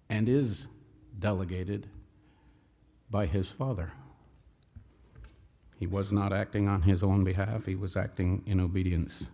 and 0.09 0.29
is 0.29 0.67
delegated 1.17 1.87
by 3.09 3.25
his 3.25 3.49
Father. 3.49 3.93
He 5.79 5.87
was 5.87 6.11
not 6.11 6.33
acting 6.33 6.67
on 6.67 6.83
his 6.83 7.03
own 7.03 7.23
behalf, 7.23 7.65
he 7.65 7.75
was 7.75 7.95
acting 7.95 8.43
in 8.45 8.59
obedience 8.59 9.25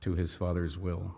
to 0.00 0.14
his 0.14 0.34
Father's 0.34 0.78
will. 0.78 1.14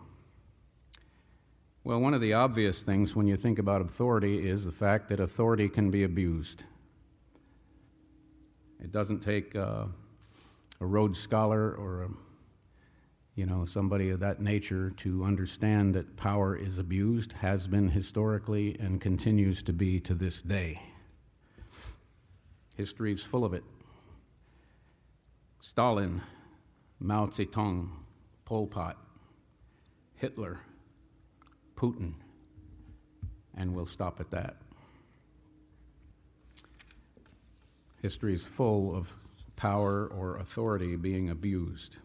Well, 1.82 2.00
one 2.00 2.14
of 2.14 2.20
the 2.20 2.34
obvious 2.34 2.82
things 2.82 3.16
when 3.16 3.26
you 3.26 3.36
think 3.36 3.58
about 3.58 3.80
authority 3.80 4.46
is 4.46 4.64
the 4.64 4.72
fact 4.72 5.08
that 5.08 5.18
authority 5.18 5.68
can 5.68 5.90
be 5.90 6.04
abused. 6.04 6.62
It 8.82 8.92
doesn't 8.92 9.20
take 9.20 9.56
uh, 9.56 9.86
a 10.80 10.86
Rhodes 10.86 11.18
Scholar 11.18 11.72
or 11.72 12.02
a 12.04 12.08
you 13.40 13.46
know, 13.46 13.64
somebody 13.64 14.10
of 14.10 14.20
that 14.20 14.38
nature 14.38 14.90
to 14.98 15.24
understand 15.24 15.94
that 15.94 16.14
power 16.18 16.54
is 16.54 16.78
abused, 16.78 17.32
has 17.32 17.66
been 17.66 17.88
historically, 17.88 18.76
and 18.78 19.00
continues 19.00 19.62
to 19.62 19.72
be 19.72 19.98
to 19.98 20.12
this 20.12 20.42
day. 20.42 20.78
History 22.76 23.12
is 23.12 23.24
full 23.24 23.46
of 23.46 23.54
it. 23.54 23.64
Stalin, 25.62 26.20
Mao 26.98 27.28
Zedong, 27.28 27.88
Pol 28.44 28.66
Pot, 28.66 28.98
Hitler, 30.16 30.60
Putin, 31.76 32.12
and 33.56 33.74
we'll 33.74 33.86
stop 33.86 34.20
at 34.20 34.30
that. 34.32 34.58
History 38.02 38.34
is 38.34 38.44
full 38.44 38.94
of 38.94 39.16
power 39.56 40.06
or 40.06 40.36
authority 40.36 40.94
being 40.96 41.30
abused. 41.30 41.96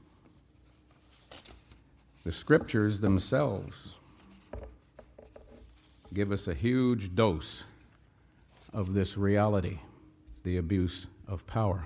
The 2.26 2.32
scriptures 2.32 3.02
themselves 3.02 3.94
give 6.12 6.32
us 6.32 6.48
a 6.48 6.56
huge 6.56 7.14
dose 7.14 7.62
of 8.74 8.96
this 8.96 9.16
reality, 9.16 9.78
the 10.42 10.58
abuse 10.58 11.06
of 11.28 11.46
power. 11.46 11.86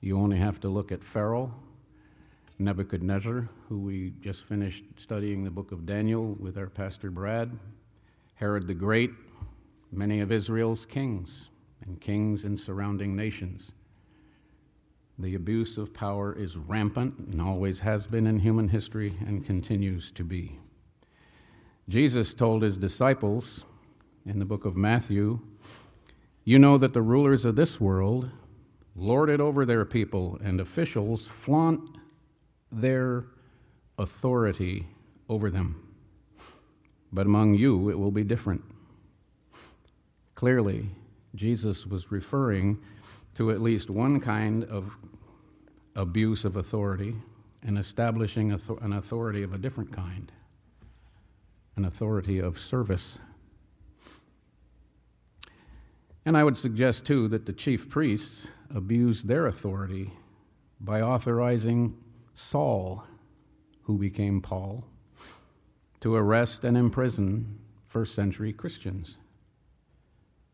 You 0.00 0.18
only 0.18 0.38
have 0.38 0.60
to 0.60 0.70
look 0.70 0.90
at 0.90 1.04
Pharaoh, 1.04 1.52
Nebuchadnezzar, 2.58 3.50
who 3.68 3.78
we 3.80 4.14
just 4.22 4.44
finished 4.44 4.84
studying 4.96 5.44
the 5.44 5.50
book 5.50 5.72
of 5.72 5.84
Daniel 5.84 6.34
with 6.40 6.56
our 6.56 6.70
pastor 6.70 7.10
Brad, 7.10 7.50
Herod 8.36 8.66
the 8.66 8.72
Great, 8.72 9.10
many 9.92 10.20
of 10.20 10.32
Israel's 10.32 10.86
kings, 10.86 11.50
and 11.84 12.00
kings 12.00 12.46
in 12.46 12.56
surrounding 12.56 13.14
nations. 13.14 13.72
The 15.18 15.34
abuse 15.34 15.78
of 15.78 15.92
power 15.92 16.32
is 16.32 16.56
rampant 16.56 17.18
and 17.18 17.42
always 17.42 17.80
has 17.80 18.06
been 18.06 18.26
in 18.26 18.38
human 18.38 18.68
history 18.68 19.16
and 19.26 19.44
continues 19.44 20.12
to 20.12 20.22
be. 20.22 20.58
Jesus 21.88 22.34
told 22.34 22.62
his 22.62 22.76
disciples 22.76 23.64
in 24.24 24.38
the 24.38 24.44
book 24.44 24.64
of 24.64 24.76
Matthew, 24.76 25.40
You 26.44 26.58
know 26.58 26.78
that 26.78 26.94
the 26.94 27.02
rulers 27.02 27.44
of 27.44 27.56
this 27.56 27.80
world 27.80 28.30
lord 28.98 29.30
it 29.30 29.40
over 29.40 29.64
their 29.64 29.84
people, 29.84 30.38
and 30.42 30.60
officials 30.60 31.26
flaunt 31.26 31.96
their 32.70 33.24
authority 33.96 34.88
over 35.28 35.50
them. 35.50 35.80
But 37.12 37.26
among 37.26 37.54
you, 37.54 37.88
it 37.88 37.98
will 37.98 38.10
be 38.10 38.24
different. 38.24 38.64
Clearly, 40.34 40.90
Jesus 41.34 41.86
was 41.86 42.10
referring 42.10 42.78
to 43.38 43.52
at 43.52 43.62
least 43.62 43.88
one 43.88 44.18
kind 44.18 44.64
of 44.64 44.96
abuse 45.94 46.44
of 46.44 46.56
authority 46.56 47.14
and 47.62 47.78
establishing 47.78 48.50
an 48.50 48.92
authority 48.92 49.44
of 49.44 49.52
a 49.52 49.58
different 49.58 49.92
kind 49.92 50.32
an 51.76 51.84
authority 51.84 52.40
of 52.40 52.58
service. 52.58 53.18
And 56.26 56.36
I 56.36 56.42
would 56.42 56.58
suggest, 56.58 57.04
too, 57.04 57.28
that 57.28 57.46
the 57.46 57.52
chief 57.52 57.88
priests 57.88 58.48
abused 58.74 59.28
their 59.28 59.46
authority 59.46 60.10
by 60.80 61.00
authorizing 61.00 61.96
Saul, 62.34 63.04
who 63.82 63.98
became 63.98 64.42
Paul, 64.42 64.84
to 66.00 66.16
arrest 66.16 66.64
and 66.64 66.76
imprison 66.76 67.60
first 67.86 68.16
century 68.16 68.52
Christians. 68.52 69.16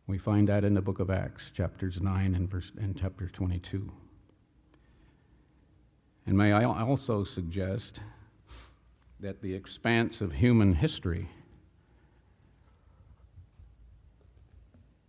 We 0.07 0.19
find 0.19 0.49
that 0.49 0.65
in 0.65 0.75
the 0.75 0.83
book 0.83 1.01
of 1.01 1.09
Acts, 1.09 1.51
chapters 1.51 2.03
9 2.03 2.35
and, 2.35 2.51
verse, 2.51 2.73
and 2.79 2.95
chapter 2.95 3.27
22. 3.27 3.91
And 6.27 6.37
may 6.37 6.53
I 6.53 6.65
also 6.65 7.25
suggest 7.25 8.01
that 9.19 9.41
the 9.41 9.55
expanse 9.55 10.21
of 10.21 10.35
human 10.35 10.75
history 10.75 11.31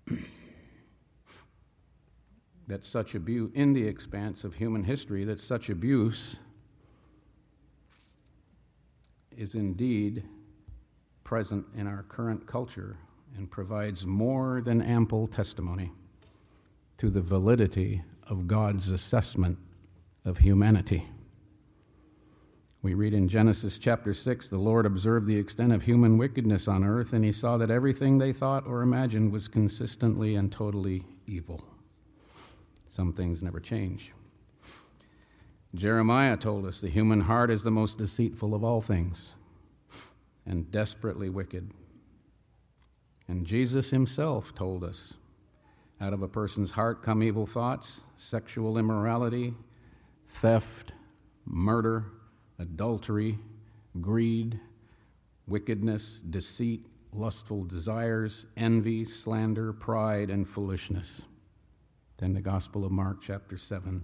that 2.68 2.86
such 2.86 3.16
abuse 3.16 3.52
in 3.54 3.74
the 3.74 3.86
expanse 3.86 4.46
of 4.46 4.54
human 4.56 4.86
history 4.86 5.26
that 5.26 5.42
such 5.42 5.70
abuse 5.70 6.38
is 9.36 9.56
indeed 9.56 10.24
present 11.26 11.66
in 11.76 11.88
our 11.88 12.04
current 12.04 12.48
culture 12.48 12.98
and 13.38 13.50
provides 13.50 14.06
more 14.06 14.62
than 14.62 14.82
ample 14.82 15.28
testimony 15.28 15.92
to 16.98 17.10
the 17.10 17.22
validity 17.22 18.02
of 18.28 18.48
God's 18.48 18.90
assessment 18.90 19.58
of 20.24 20.40
humanity. 20.40 21.08
We 22.82 22.94
read 22.94 23.14
in 23.14 23.28
Genesis 23.28 23.78
chapter 23.78 24.14
6 24.14 24.48
the 24.50 24.58
Lord 24.58 24.86
observed 24.86 25.28
the 25.28 25.38
extent 25.38 25.74
of 25.74 25.84
human 25.84 26.18
wickedness 26.18 26.68
on 26.68 26.84
earth, 26.84 27.14
and 27.14 27.26
he 27.26 27.32
saw 27.32 27.58
that 27.58 27.72
everything 27.72 28.18
they 28.18 28.32
thought 28.32 28.68
or 28.68 28.82
imagined 28.82 29.32
was 29.32 29.48
consistently 29.48 30.36
and 30.36 30.52
totally 30.52 31.04
evil. 31.26 31.64
Some 32.88 33.12
things 33.12 33.42
never 33.42 33.60
change. 33.60 34.12
Jeremiah 35.74 36.38
told 36.38 36.66
us 36.66 36.80
the 36.80 36.90
human 36.90 37.22
heart 37.22 37.52
is 37.52 37.64
the 37.64 37.72
most 37.72 37.98
deceitful 37.98 38.56
of 38.56 38.64
all 38.64 38.82
things 38.82 39.36
and 40.46 40.72
desperately 40.72 41.28
wicked. 41.28 41.72
And 43.28 43.46
Jesus 43.46 43.90
himself 43.90 44.54
told 44.54 44.84
us 44.84 45.14
out 46.00 46.14
of 46.14 46.22
a 46.22 46.28
person's 46.28 46.72
heart 46.72 47.02
come 47.02 47.24
evil 47.24 47.48
thoughts, 47.48 48.02
sexual 48.18 48.78
immorality, 48.78 49.54
theft, 50.28 50.92
murder, 51.46 52.06
adultery, 52.60 53.40
greed, 54.02 54.60
wickedness, 55.48 56.22
deceit, 56.30 56.86
lustful 57.14 57.64
desires, 57.64 58.46
envy, 58.58 59.06
slander, 59.06 59.72
pride, 59.74 60.30
and 60.30 60.48
foolishness. 60.48 61.22
Then 62.18 62.34
the 62.34 62.42
Gospel 62.42 62.86
of 62.86 62.92
Mark, 62.92 63.22
chapter 63.22 63.58
7. 63.58 64.04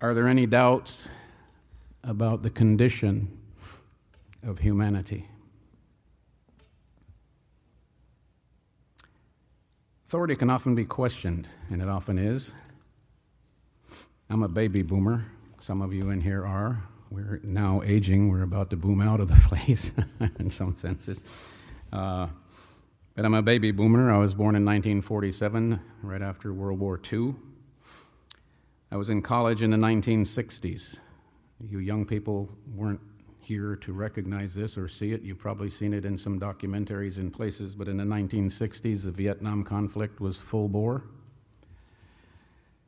Are 0.00 0.14
there 0.14 0.28
any 0.28 0.46
doubts 0.46 1.08
about 2.02 2.42
the 2.42 2.50
condition 2.50 3.38
of 4.42 4.58
humanity? 4.58 5.28
Authority 10.12 10.36
can 10.36 10.50
often 10.50 10.74
be 10.74 10.84
questioned, 10.84 11.48
and 11.70 11.80
it 11.80 11.88
often 11.88 12.18
is. 12.18 12.52
I'm 14.28 14.42
a 14.42 14.48
baby 14.48 14.82
boomer. 14.82 15.24
Some 15.58 15.80
of 15.80 15.94
you 15.94 16.10
in 16.10 16.20
here 16.20 16.46
are. 16.46 16.82
We're 17.10 17.40
now 17.42 17.80
aging. 17.82 18.28
We're 18.28 18.42
about 18.42 18.68
to 18.68 18.76
boom 18.76 19.00
out 19.00 19.20
of 19.20 19.28
the 19.28 19.40
place 19.48 19.90
in 20.38 20.50
some 20.50 20.76
senses. 20.76 21.22
Uh, 21.90 22.26
but 23.16 23.24
I'm 23.24 23.32
a 23.32 23.40
baby 23.40 23.70
boomer. 23.70 24.12
I 24.12 24.18
was 24.18 24.34
born 24.34 24.54
in 24.54 24.66
1947, 24.66 25.80
right 26.02 26.20
after 26.20 26.52
World 26.52 26.78
War 26.78 27.00
II. 27.10 27.34
I 28.90 28.96
was 28.98 29.08
in 29.08 29.22
college 29.22 29.62
in 29.62 29.70
the 29.70 29.78
1960s. 29.78 30.98
You 31.58 31.78
young 31.78 32.04
people 32.04 32.50
weren't 32.74 33.00
here 33.44 33.76
to 33.76 33.92
recognize 33.92 34.54
this 34.54 34.78
or 34.78 34.88
see 34.88 35.12
it. 35.12 35.22
You've 35.22 35.38
probably 35.38 35.70
seen 35.70 35.92
it 35.92 36.04
in 36.04 36.16
some 36.16 36.38
documentaries 36.38 37.18
in 37.18 37.30
places, 37.30 37.74
but 37.74 37.88
in 37.88 37.96
the 37.96 38.04
1960s, 38.04 39.04
the 39.04 39.10
Vietnam 39.10 39.64
conflict 39.64 40.20
was 40.20 40.38
full 40.38 40.68
bore. 40.68 41.04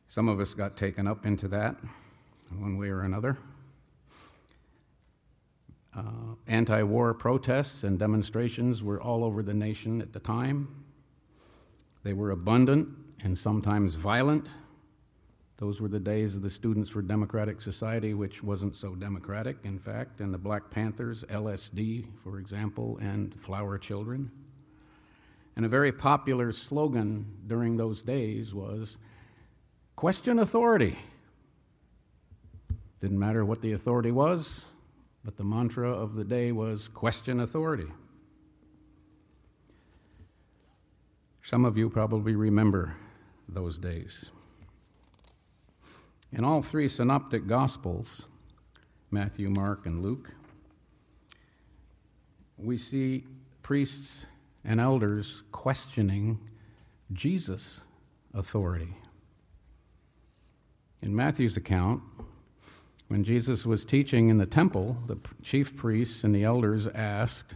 Some 0.09 0.29
of 0.29 0.41
us 0.41 0.55
got 0.55 0.77
taken 0.77 1.07
up 1.07 1.27
into 1.27 1.49
that 1.49 1.77
one 2.59 2.79
way 2.79 2.89
or 2.89 3.03
another. 3.03 3.39
Uh, 5.97 6.35
Anti 6.47 6.83
war 6.83 7.15
protests 7.15 7.85
and 7.85 7.99
demonstrations 7.99 8.83
were 8.83 9.01
all 9.01 9.25
over 9.25 9.43
the 9.43 9.55
nation 9.55 10.01
at 10.01 10.13
the 10.13 10.21
time. 10.21 10.85
They 12.03 12.13
were 12.13 12.31
abundant 12.31 12.89
and 13.23 13.39
sometimes 13.39 13.95
violent. 13.95 14.49
Those 15.59 15.81
were 15.81 15.89
the 15.89 16.01
days 16.01 16.35
of 16.35 16.43
the 16.43 16.51
Students 16.51 16.91
for 16.91 17.01
Democratic 17.01 17.61
Society, 17.61 18.13
which 18.13 18.43
wasn't 18.43 18.77
so 18.77 18.97
democratic, 18.97 19.57
in 19.63 19.79
fact, 19.79 20.21
and 20.21 20.35
the 20.35 20.39
Black 20.39 20.69
Panthers, 20.71 21.23
LSD, 21.31 22.07
for 22.25 22.39
example, 22.39 22.99
and 23.01 23.33
Flower 23.33 23.79
Children. 23.79 24.33
And 25.55 25.65
a 25.65 25.69
very 25.69 25.93
popular 25.93 26.51
slogan 26.51 27.27
during 27.47 27.77
those 27.77 28.03
days 28.03 28.53
was 28.53 28.97
question 29.95 30.41
authority. 30.41 30.99
Didn't 33.01 33.19
matter 33.19 33.45
what 33.45 33.63
the 33.63 33.73
authority 33.73 34.11
was, 34.11 34.63
but 35.25 35.37
the 35.37 35.45
mantra 35.45 35.89
of 35.89 36.15
the 36.15 36.25
day 36.25 36.51
was 36.51 36.89
question 36.89 37.39
authority. 37.39 37.87
Some 41.43 41.65
of 41.65 41.79
you 41.79 41.91
probably 41.91 42.35
remember 42.35 42.97
those 43.49 43.79
days. 43.79 44.31
In 46.37 46.45
all 46.45 46.63
three 46.63 46.89
synoptic 46.89 47.47
gospels, 47.47 48.23
Matthew, 49.13 49.49
Mark, 49.49 49.87
and 49.87 50.03
Luke, 50.03 50.33
we 52.59 52.77
see 52.77 53.25
priests 53.63 54.27
and 54.65 54.81
elders 54.81 55.45
questioning 55.53 56.41
Jesus' 57.13 57.79
authority. 58.33 58.97
In 61.03 61.15
Matthew's 61.15 61.57
account, 61.57 62.03
when 63.07 63.23
Jesus 63.23 63.65
was 63.65 63.85
teaching 63.85 64.29
in 64.29 64.39
the 64.39 64.47
temple, 64.47 64.97
the 65.07 65.19
chief 65.41 65.77
priests 65.77 66.25
and 66.25 66.35
the 66.35 66.43
elders 66.43 66.89
asked, 66.89 67.55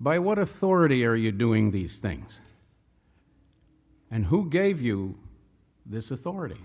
By 0.00 0.18
what 0.18 0.38
authority 0.38 1.06
are 1.06 1.14
you 1.14 1.30
doing 1.30 1.70
these 1.70 1.98
things? 1.98 2.40
And 4.10 4.26
who 4.26 4.50
gave 4.50 4.80
you 4.80 5.16
this 5.86 6.10
authority? 6.10 6.62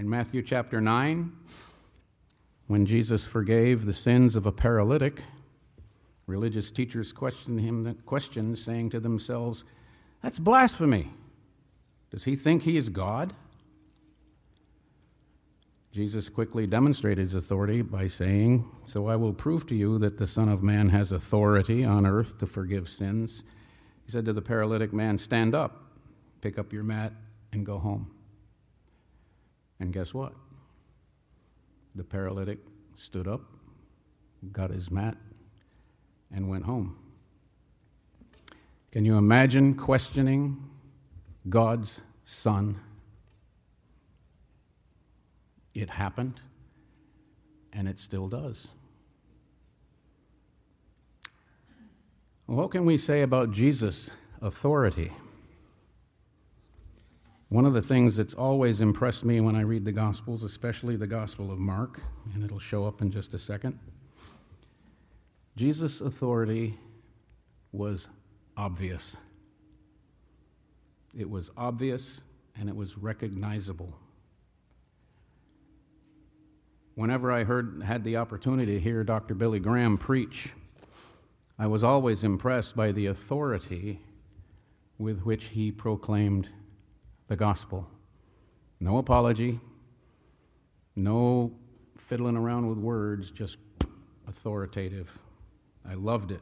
In 0.00 0.08
Matthew 0.08 0.40
chapter 0.40 0.80
9, 0.80 1.30
when 2.68 2.86
Jesus 2.86 3.22
forgave 3.22 3.84
the 3.84 3.92
sins 3.92 4.34
of 4.34 4.46
a 4.46 4.50
paralytic, 4.50 5.24
religious 6.26 6.70
teachers 6.70 7.12
questioned 7.12 7.60
him 7.60 7.84
that 7.84 8.06
question, 8.06 8.56
saying 8.56 8.88
to 8.90 9.00
themselves, 9.00 9.62
That's 10.22 10.38
blasphemy. 10.38 11.10
Does 12.10 12.24
he 12.24 12.34
think 12.34 12.62
he 12.62 12.78
is 12.78 12.88
God? 12.88 13.34
Jesus 15.92 16.30
quickly 16.30 16.66
demonstrated 16.66 17.24
his 17.24 17.34
authority 17.34 17.82
by 17.82 18.06
saying, 18.06 18.64
So 18.86 19.06
I 19.06 19.16
will 19.16 19.34
prove 19.34 19.66
to 19.66 19.74
you 19.74 19.98
that 19.98 20.16
the 20.16 20.26
Son 20.26 20.48
of 20.48 20.62
Man 20.62 20.88
has 20.88 21.12
authority 21.12 21.84
on 21.84 22.06
earth 22.06 22.38
to 22.38 22.46
forgive 22.46 22.88
sins. 22.88 23.44
He 24.06 24.10
said 24.10 24.24
to 24.24 24.32
the 24.32 24.40
paralytic 24.40 24.94
man, 24.94 25.18
Stand 25.18 25.54
up, 25.54 25.92
pick 26.40 26.58
up 26.58 26.72
your 26.72 26.84
mat, 26.84 27.12
and 27.52 27.66
go 27.66 27.76
home. 27.76 28.10
And 29.80 29.92
guess 29.92 30.12
what? 30.14 30.34
The 31.94 32.04
paralytic 32.04 32.58
stood 32.96 33.26
up, 33.26 33.40
got 34.52 34.70
his 34.70 34.90
mat, 34.90 35.16
and 36.32 36.48
went 36.48 36.64
home. 36.64 36.96
Can 38.92 39.04
you 39.04 39.16
imagine 39.16 39.74
questioning 39.74 40.62
God's 41.48 42.00
Son? 42.24 42.78
It 45.74 45.90
happened, 45.90 46.40
and 47.72 47.88
it 47.88 47.98
still 47.98 48.28
does. 48.28 48.68
What 52.46 52.72
can 52.72 52.84
we 52.84 52.98
say 52.98 53.22
about 53.22 53.52
Jesus' 53.52 54.10
authority? 54.42 55.12
One 57.50 57.66
of 57.66 57.74
the 57.74 57.82
things 57.82 58.16
that's 58.16 58.32
always 58.32 58.80
impressed 58.80 59.24
me 59.24 59.40
when 59.40 59.54
I 59.54 59.60
read 59.60 59.84
the 59.84 59.92
Gospels, 59.92 60.42
especially 60.42 60.96
the 60.96 61.06
Gospel 61.06 61.52
of 61.52 61.58
Mark, 61.58 62.00
and 62.32 62.42
it'll 62.42 62.58
show 62.58 62.86
up 62.86 63.02
in 63.02 63.10
just 63.10 63.34
a 63.34 63.38
second, 63.38 63.78
Jesus' 65.56 66.00
authority 66.00 66.78
was 67.72 68.08
obvious. 68.56 69.16
It 71.14 71.28
was 71.28 71.50
obvious 71.56 72.22
and 72.58 72.70
it 72.70 72.76
was 72.76 72.96
recognizable 72.96 73.94
whenever 77.00 77.32
I 77.32 77.44
heard, 77.44 77.82
had 77.82 78.04
the 78.04 78.18
opportunity 78.18 78.74
to 78.74 78.78
hear 78.80 79.02
Dr. 79.02 79.34
Billy 79.34 79.58
Graham 79.58 79.96
preach, 79.96 80.50
I 81.58 81.66
was 81.66 81.82
always 81.82 82.22
impressed 82.22 82.76
by 82.76 82.92
the 82.92 83.06
authority 83.06 84.00
with 84.98 85.22
which 85.22 85.46
he 85.46 85.72
proclaimed 85.72 86.50
the 87.30 87.36
gospel. 87.36 87.88
No 88.80 88.98
apology, 88.98 89.60
no 90.96 91.52
fiddling 91.96 92.36
around 92.36 92.68
with 92.68 92.76
words, 92.76 93.30
just 93.30 93.56
authoritative. 94.26 95.16
I 95.88 95.94
loved 95.94 96.32
it. 96.32 96.40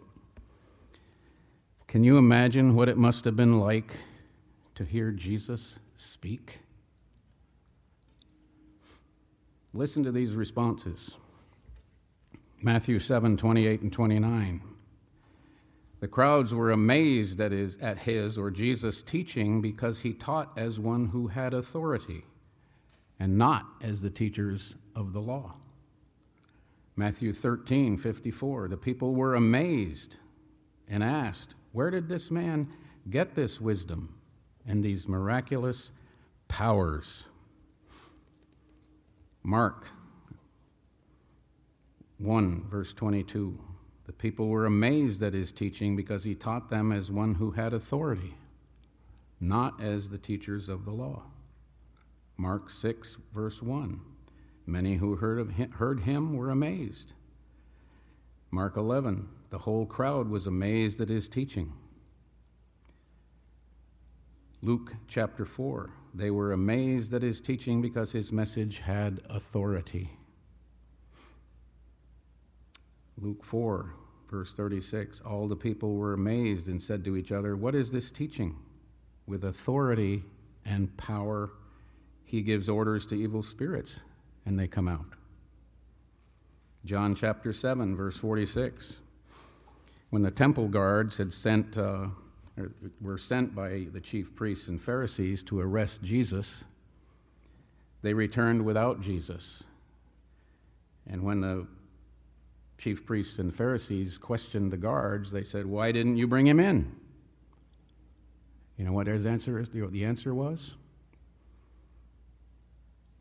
Can 1.89 2.05
you 2.05 2.17
imagine 2.17 2.75
what 2.75 2.89
it 2.89 2.97
must 2.97 3.27
have 3.27 3.37
been 3.37 3.61
like 3.61 3.99
to 4.77 4.85
hear 4.85 5.11
Jesus 5.11 5.79
speak? 5.95 6.61
Listen 9.75 10.03
to 10.05 10.11
these 10.11 10.33
responses 10.33 11.17
Matthew 12.63 12.99
7 12.99 13.37
28 13.37 13.83
and 13.83 13.93
29. 13.93 14.68
The 16.01 16.09
crowds 16.09 16.55
were 16.55 16.71
amazed 16.71 17.41
at 17.41 17.51
his, 17.51 17.77
at 17.79 17.99
his 17.99 18.39
or 18.39 18.51
Jesus' 18.51 19.03
teaching 19.03 19.61
because 19.61 20.01
he 20.01 20.13
taught 20.13 20.53
as 20.57 20.79
one 20.79 21.07
who 21.07 21.29
had 21.29 21.53
authority 21.53 22.25
and 23.19 23.37
not 23.37 23.67
as 23.81 24.01
the 24.01 24.11
teachers 24.11 24.75
of 24.95 25.13
the 25.13 25.21
law. 25.21 25.57
Matthew 26.95 27.33
13 27.33 27.97
54. 27.97 28.69
The 28.69 28.77
people 28.77 29.15
were 29.15 29.35
amazed 29.35 30.17
and 30.87 31.03
asked, 31.03 31.55
Where 31.73 31.91
did 31.91 32.09
this 32.09 32.31
man 32.31 32.69
get 33.11 33.35
this 33.35 33.61
wisdom 33.61 34.15
and 34.67 34.85
these 34.85 35.09
miraculous 35.09 35.91
powers? 36.47 37.25
Mark 39.43 39.87
1, 42.19 42.67
verse 42.69 42.93
22. 42.93 43.68
People 44.19 44.49
were 44.49 44.67
amazed 44.67 45.23
at 45.23 45.33
his 45.33 45.53
teaching 45.53 45.95
because 45.95 46.25
he 46.25 46.35
taught 46.35 46.71
them 46.71 46.91
as 46.91 47.11
one 47.11 47.37
who 47.37 47.53
had 47.53 47.73
authority, 47.73 48.35
not 49.41 49.81
as 49.81 50.11
the 50.11 50.19
teachers 50.19 50.69
of 50.69 50.85
the 50.85 50.91
law. 50.91 51.23
Mark 52.37 52.69
6, 52.69 53.17
verse 53.33 53.63
1. 53.63 54.01
Many 54.67 54.97
who 54.97 55.17
heard, 55.17 55.39
of 55.39 55.51
him, 55.51 55.71
heard 55.73 56.01
him 56.01 56.37
were 56.37 56.51
amazed. 56.51 57.13
Mark 58.51 58.77
11, 58.77 59.29
the 59.51 59.59
whole 59.59 59.87
crowd 59.87 60.29
was 60.29 60.47
amazed 60.47 61.01
at 61.01 61.09
his 61.09 61.29
teaching. 61.29 61.73
Luke 64.63 64.95
chapter 65.07 65.45
4, 65.45 65.91
they 66.13 66.31
were 66.31 66.53
amazed 66.53 67.15
at 67.15 67.23
his 67.23 67.41
teaching 67.41 67.81
because 67.81 68.11
his 68.11 68.33
message 68.33 68.81
had 68.81 69.21
authority. 69.31 70.11
Luke 73.17 73.45
4, 73.45 73.95
verse 74.29 74.53
36 74.53 75.21
All 75.23 75.49
the 75.49 75.57
people 75.57 75.95
were 75.95 76.13
amazed 76.13 76.69
and 76.69 76.81
said 76.81 77.05
to 77.05 77.17
each 77.17 77.33
other, 77.33 77.57
What 77.57 77.75
is 77.75 77.91
this 77.91 78.11
teaching? 78.11 78.57
With 79.27 79.45
authority 79.45 80.23
and 80.65 80.97
power, 80.97 81.51
he 82.25 82.43
gives 82.43 82.69
orders 82.69 83.07
to 83.07 83.15
evil 83.15 83.43
spirits, 83.43 84.01
and 84.47 84.59
they 84.59 84.67
come 84.67 84.89
out. 84.89 85.07
John 86.85 87.15
chapter 87.15 87.53
7, 87.53 87.97
verse 87.97 88.17
46. 88.17 89.01
When 90.11 90.23
the 90.23 90.31
temple 90.31 90.69
guards 90.69 91.19
had 91.19 91.33
sent 91.33 91.77
uh, 91.77 92.07
were 93.01 93.19
sent 93.19 93.55
by 93.55 93.87
the 93.93 94.01
chief 94.01 94.35
priests 94.35 94.69
and 94.69 94.81
Pharisees 94.81 95.43
to 95.45 95.61
arrest 95.61 96.03
Jesus, 96.03 96.65
they 98.03 98.15
returned 98.15 98.65
without 98.65 99.01
Jesus. 99.01 99.63
And 101.07 101.23
when 101.23 101.41
the 101.41 101.67
chief 102.79 103.05
priests 103.05 103.39
and 103.39 103.55
Pharisees 103.55 104.17
questioned 104.17 104.71
the 104.71 104.77
guards, 104.77 105.33
they 105.33 105.45
said, 105.45 105.67
Why 105.67 105.93
didn't 105.93 106.17
you 106.17 106.27
bring 106.27 106.47
him 106.47 106.61
in? 106.61 106.95
You 108.77 108.85
know 108.85 108.93
what 108.93 109.09
his 109.09 109.27
answer 109.27 109.59
is? 109.59 109.69
The 109.71 110.05
answer 110.05 110.33
was? 110.33 110.77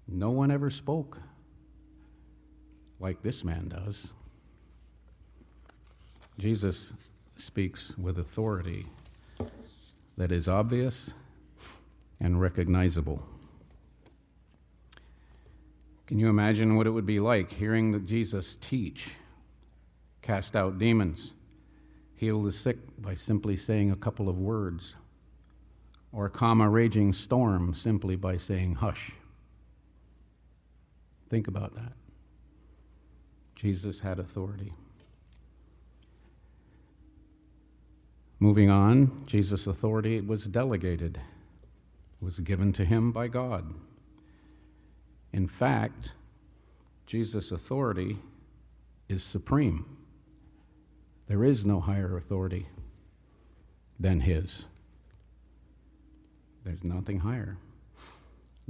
No 0.08 0.30
one 0.30 0.52
ever 0.52 0.70
spoke 0.70 1.18
like 3.00 3.24
this 3.24 3.44
man 3.44 3.70
does. 3.70 4.14
Jesus 6.38 6.94
speaks 7.36 7.98
with 7.98 8.18
authority 8.20 8.86
that 10.18 10.32
is 10.32 10.48
obvious 10.48 11.10
and 12.20 12.40
recognizable. 12.40 13.24
Can 16.06 16.20
you 16.20 16.30
imagine 16.30 16.76
what 16.76 16.88
it 16.88 16.92
would 16.92 17.06
be 17.06 17.20
like 17.20 17.52
hearing 17.52 17.92
that 17.92 18.06
Jesus 18.06 18.56
teach, 18.62 19.10
cast 20.22 20.56
out 20.56 20.78
demons, 20.78 21.34
heal 22.16 22.44
the 22.44 22.52
sick 22.52 22.78
by 22.98 23.14
simply 23.14 23.56
saying 23.56 23.92
a 23.92 23.96
couple 23.96 24.28
of 24.30 24.38
words, 24.38 24.96
or 26.12 26.30
calm 26.30 26.62
a 26.62 26.70
raging 26.70 27.14
storm 27.14 27.74
simply 27.74 28.16
by 28.16 28.38
saying 28.38 28.76
hush? 28.76 29.12
Think 31.30 31.48
about 31.48 31.76
that. 31.76 31.94
Jesus 33.56 34.00
had 34.02 34.20
authority. 34.20 34.74
Moving 38.40 38.70
on, 38.70 39.24
Jesus' 39.26 39.66
authority 39.66 40.22
was 40.22 40.46
delegated, 40.46 41.20
was 42.22 42.40
given 42.40 42.72
to 42.74 42.86
him 42.86 43.12
by 43.12 43.28
God. 43.28 43.74
In 45.34 45.48
fact, 45.48 46.12
Jesus' 47.08 47.52
authority 47.52 48.18
is 49.10 49.24
supreme. 49.24 49.97
There 51.28 51.44
is 51.44 51.66
no 51.66 51.82
higher 51.82 52.16
authority 52.16 52.68
than 54.00 54.22
his. 54.22 54.66
There's 56.64 56.84
nothing 56.84 57.20
higher. 57.20 57.58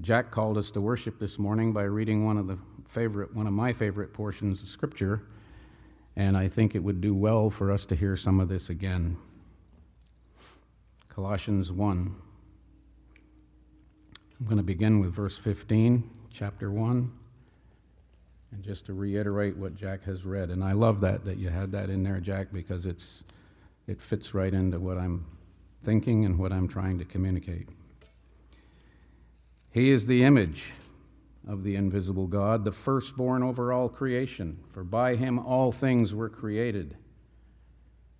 Jack 0.01 0.31
called 0.31 0.57
us 0.57 0.71
to 0.71 0.81
worship 0.81 1.19
this 1.19 1.37
morning 1.37 1.73
by 1.73 1.83
reading 1.83 2.25
one 2.25 2.37
of 2.37 2.47
the 2.47 2.57
favorite 2.87 3.35
one 3.35 3.47
of 3.47 3.53
my 3.53 3.73
favorite 3.73 4.13
portions 4.13 4.61
of 4.61 4.69
scripture, 4.69 5.23
and 6.15 6.37
I 6.37 6.47
think 6.47 6.73
it 6.73 6.83
would 6.83 7.01
do 7.01 7.13
well 7.13 7.49
for 7.49 7.71
us 7.71 7.85
to 7.85 7.95
hear 7.95 8.15
some 8.15 8.39
of 8.39 8.49
this 8.49 8.69
again. 8.69 9.17
Colossians 11.09 11.71
1. 11.71 12.15
I'm 14.39 14.45
going 14.45 14.57
to 14.57 14.63
begin 14.63 14.99
with 14.99 15.13
verse 15.13 15.37
15, 15.37 16.07
chapter 16.31 16.69
1. 16.69 17.11
And 18.51 18.63
just 18.63 18.85
to 18.85 18.93
reiterate 18.93 19.57
what 19.57 19.75
Jack 19.75 20.03
has 20.03 20.25
read, 20.25 20.49
and 20.49 20.63
I 20.63 20.71
love 20.71 21.01
that 21.01 21.25
that 21.25 21.37
you 21.37 21.49
had 21.49 21.71
that 21.73 21.89
in 21.89 22.03
there, 22.03 22.19
Jack, 22.19 22.47
because 22.53 22.85
it's 22.85 23.23
it 23.87 24.01
fits 24.01 24.33
right 24.33 24.53
into 24.53 24.79
what 24.79 24.97
I'm 24.97 25.25
thinking 25.83 26.25
and 26.25 26.37
what 26.37 26.51
I'm 26.51 26.67
trying 26.67 26.97
to 26.99 27.05
communicate. 27.05 27.67
He 29.71 29.91
is 29.91 30.07
the 30.07 30.23
image 30.23 30.71
of 31.47 31.63
the 31.63 31.75
invisible 31.75 32.27
God, 32.27 32.63
the 32.63 32.71
firstborn 32.71 33.43
over 33.43 33.71
all 33.71 33.89
creation, 33.89 34.59
for 34.71 34.83
by 34.83 35.15
him 35.15 35.39
all 35.39 35.71
things 35.71 36.13
were 36.13 36.29
created 36.29 36.97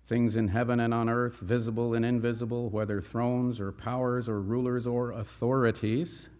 things 0.08 0.36
in 0.36 0.48
heaven 0.48 0.80
and 0.80 0.94
on 0.94 1.06
earth, 1.06 1.38
visible 1.40 1.92
and 1.92 2.02
invisible, 2.02 2.70
whether 2.70 2.98
thrones 2.98 3.60
or 3.60 3.70
powers 3.70 4.26
or 4.26 4.40
rulers 4.40 4.86
or 4.86 5.12
authorities. 5.12 6.30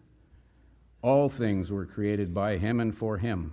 All 1.03 1.29
things 1.29 1.71
were 1.71 1.85
created 1.85 2.33
by 2.33 2.57
him 2.57 2.81
and 2.81 2.97
for 2.97 3.19
him. 3.19 3.53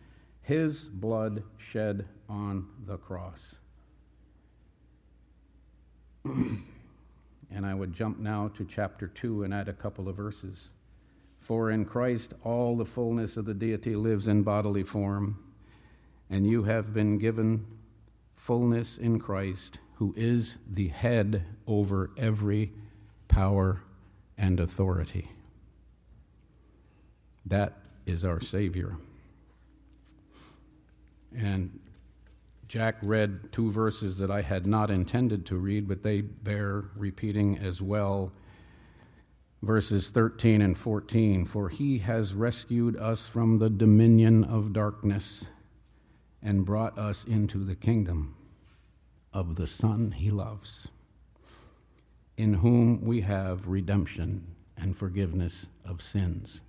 his 0.41 0.81
blood 0.81 1.43
shed 1.57 2.05
on 2.27 2.67
the 2.85 2.97
cross. 2.97 3.55
and 6.25 7.65
I 7.65 7.73
would 7.73 7.93
jump 7.93 8.19
now 8.19 8.47
to 8.49 8.65
chapter 8.65 9.07
2 9.07 9.43
and 9.43 9.53
add 9.53 9.67
a 9.67 9.73
couple 9.73 10.07
of 10.07 10.15
verses. 10.15 10.71
For 11.39 11.71
in 11.71 11.85
Christ 11.85 12.33
all 12.43 12.77
the 12.77 12.85
fullness 12.85 13.37
of 13.37 13.45
the 13.45 13.53
deity 13.53 13.95
lives 13.95 14.27
in 14.27 14.43
bodily 14.43 14.83
form, 14.83 15.43
and 16.29 16.47
you 16.47 16.63
have 16.63 16.93
been 16.93 17.17
given 17.17 17.65
fullness 18.35 18.97
in 18.97 19.19
Christ 19.19 19.79
who 19.95 20.13
is 20.17 20.57
the 20.67 20.87
head 20.87 21.43
over 21.67 22.11
every 22.17 22.71
power 23.27 23.83
and 24.37 24.59
authority. 24.59 25.29
That 27.45 27.77
is 28.05 28.25
our 28.25 28.41
Savior. 28.41 28.97
And 31.35 31.79
Jack 32.67 32.95
read 33.03 33.51
two 33.51 33.69
verses 33.69 34.17
that 34.19 34.31
I 34.31 34.41
had 34.41 34.65
not 34.65 34.89
intended 34.89 35.45
to 35.47 35.57
read, 35.57 35.87
but 35.87 36.03
they 36.03 36.21
bear 36.21 36.85
repeating 36.95 37.57
as 37.57 37.81
well. 37.81 38.31
Verses 39.61 40.07
13 40.07 40.61
and 40.61 40.77
14 40.77 41.45
For 41.45 41.69
he 41.69 41.99
has 41.99 42.33
rescued 42.33 42.95
us 42.95 43.27
from 43.27 43.57
the 43.57 43.69
dominion 43.69 44.43
of 44.43 44.73
darkness 44.73 45.45
and 46.41 46.65
brought 46.65 46.97
us 46.97 47.25
into 47.25 47.65
the 47.65 47.75
kingdom 47.75 48.35
of 49.33 49.55
the 49.55 49.67
Son 49.67 50.11
he 50.11 50.29
loves, 50.29 50.87
in 52.37 52.55
whom 52.55 53.01
we 53.03 53.21
have 53.21 53.67
redemption 53.67 54.55
and 54.77 54.97
forgiveness 54.97 55.67
of 55.85 56.01
sins. 56.01 56.61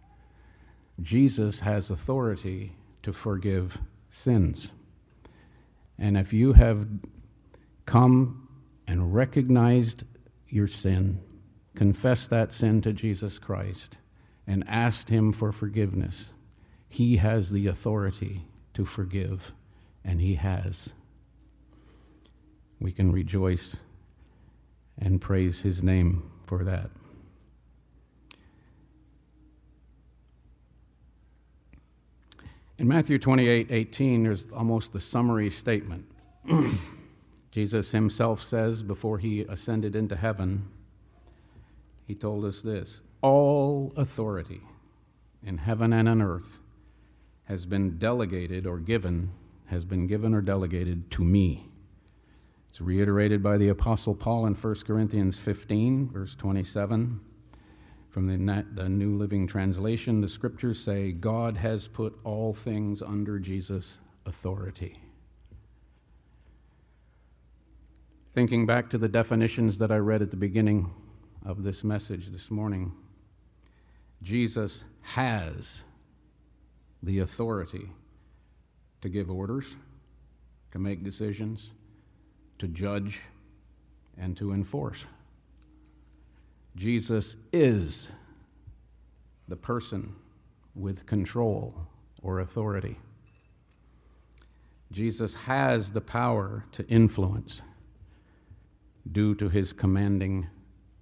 Jesus 1.00 1.60
has 1.60 1.90
authority 1.90 2.76
to 3.02 3.12
forgive 3.12 3.78
sins. 4.12 4.72
And 5.98 6.16
if 6.16 6.32
you 6.32 6.54
have 6.54 6.86
come 7.86 8.48
and 8.86 9.14
recognized 9.14 10.04
your 10.48 10.66
sin, 10.66 11.20
confessed 11.74 12.30
that 12.30 12.52
sin 12.52 12.80
to 12.82 12.92
Jesus 12.92 13.38
Christ, 13.38 13.96
and 14.46 14.64
asked 14.66 15.08
Him 15.08 15.32
for 15.32 15.52
forgiveness, 15.52 16.26
He 16.88 17.16
has 17.16 17.50
the 17.50 17.66
authority 17.66 18.44
to 18.74 18.84
forgive, 18.84 19.52
and 20.04 20.20
He 20.20 20.34
has 20.34 20.90
we 22.82 22.90
can 22.90 23.12
rejoice 23.12 23.76
and 24.98 25.20
praise 25.20 25.60
his 25.60 25.84
name 25.84 26.30
for 26.46 26.64
that. 26.64 26.90
In 32.82 32.88
Matthew 32.88 33.16
28 33.20 33.70
18, 33.70 34.24
there's 34.24 34.46
almost 34.52 34.92
a 34.96 34.98
summary 34.98 35.50
statement. 35.50 36.04
Jesus 37.52 37.90
himself 37.92 38.42
says 38.42 38.82
before 38.82 39.18
he 39.18 39.42
ascended 39.42 39.94
into 39.94 40.16
heaven, 40.16 40.68
he 42.08 42.16
told 42.16 42.44
us 42.44 42.60
this 42.60 43.02
All 43.20 43.92
authority 43.96 44.62
in 45.46 45.58
heaven 45.58 45.92
and 45.92 46.08
on 46.08 46.20
earth 46.20 46.58
has 47.44 47.66
been 47.66 47.98
delegated 47.98 48.66
or 48.66 48.78
given, 48.78 49.30
has 49.66 49.84
been 49.84 50.08
given 50.08 50.34
or 50.34 50.40
delegated 50.40 51.08
to 51.12 51.22
me. 51.22 51.68
It's 52.68 52.80
reiterated 52.80 53.44
by 53.44 53.58
the 53.58 53.68
Apostle 53.68 54.16
Paul 54.16 54.44
in 54.46 54.54
1 54.54 54.74
Corinthians 54.84 55.38
15, 55.38 56.10
verse 56.10 56.34
27. 56.34 57.20
From 58.12 58.26
the, 58.26 58.66
the 58.74 58.90
New 58.90 59.16
Living 59.16 59.46
Translation, 59.46 60.20
the 60.20 60.28
scriptures 60.28 60.78
say, 60.78 61.12
God 61.12 61.56
has 61.56 61.88
put 61.88 62.20
all 62.24 62.52
things 62.52 63.00
under 63.00 63.38
Jesus' 63.38 64.00
authority. 64.26 64.98
Thinking 68.34 68.66
back 68.66 68.90
to 68.90 68.98
the 68.98 69.08
definitions 69.08 69.78
that 69.78 69.90
I 69.90 69.96
read 69.96 70.20
at 70.20 70.30
the 70.30 70.36
beginning 70.36 70.90
of 71.42 71.62
this 71.62 71.82
message 71.82 72.28
this 72.28 72.50
morning, 72.50 72.92
Jesus 74.22 74.84
has 75.00 75.80
the 77.02 77.20
authority 77.20 77.88
to 79.00 79.08
give 79.08 79.30
orders, 79.30 79.74
to 80.72 80.78
make 80.78 81.02
decisions, 81.02 81.70
to 82.58 82.68
judge, 82.68 83.22
and 84.18 84.36
to 84.36 84.52
enforce. 84.52 85.06
Jesus 86.76 87.36
is 87.52 88.08
the 89.48 89.56
person 89.56 90.14
with 90.74 91.06
control 91.06 91.74
or 92.22 92.40
authority. 92.40 92.96
Jesus 94.90 95.34
has 95.34 95.92
the 95.92 96.00
power 96.00 96.64
to 96.72 96.86
influence 96.88 97.62
due 99.10 99.34
to 99.34 99.48
his 99.48 99.72
commanding 99.72 100.48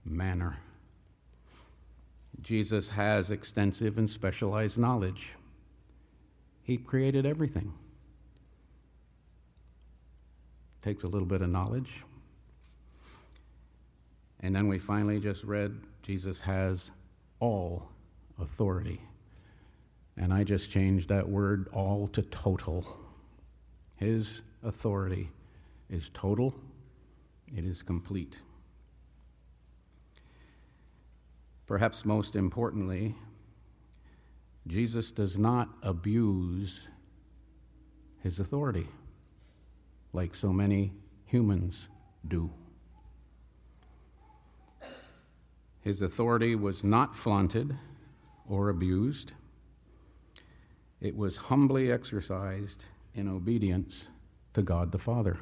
manner. 0.04 0.56
Jesus 2.40 2.88
has 2.90 3.30
extensive 3.30 3.98
and 3.98 4.08
specialized 4.08 4.78
knowledge. 4.78 5.34
He 6.62 6.76
created 6.76 7.26
everything. 7.26 7.72
takes 10.82 11.04
a 11.04 11.06
little 11.06 11.28
bit 11.28 11.42
of 11.42 11.50
knowledge. 11.50 12.02
And 14.40 14.54
then 14.54 14.68
we 14.68 14.78
finally 14.78 15.20
just 15.20 15.44
read 15.44 15.78
Jesus 16.02 16.40
has 16.40 16.90
all 17.40 17.90
authority. 18.38 19.00
And 20.16 20.32
I 20.32 20.44
just 20.44 20.70
changed 20.70 21.08
that 21.08 21.28
word 21.28 21.68
all 21.72 22.08
to 22.08 22.22
total. 22.22 22.84
His 23.96 24.42
authority 24.62 25.30
is 25.88 26.10
total, 26.14 26.54
it 27.54 27.64
is 27.64 27.82
complete. 27.82 28.36
Perhaps 31.66 32.04
most 32.04 32.34
importantly, 32.34 33.14
Jesus 34.66 35.10
does 35.10 35.38
not 35.38 35.68
abuse 35.82 36.88
his 38.22 38.38
authority 38.40 38.86
like 40.12 40.34
so 40.34 40.52
many 40.52 40.92
humans 41.24 41.88
do. 42.26 42.50
His 45.82 46.02
authority 46.02 46.54
was 46.54 46.84
not 46.84 47.16
flaunted 47.16 47.76
or 48.48 48.68
abused, 48.68 49.32
it 51.00 51.16
was 51.16 51.36
humbly 51.36 51.90
exercised 51.90 52.84
in 53.14 53.28
obedience 53.28 54.08
to 54.52 54.62
God 54.62 54.92
the 54.92 54.98
Father. 54.98 55.38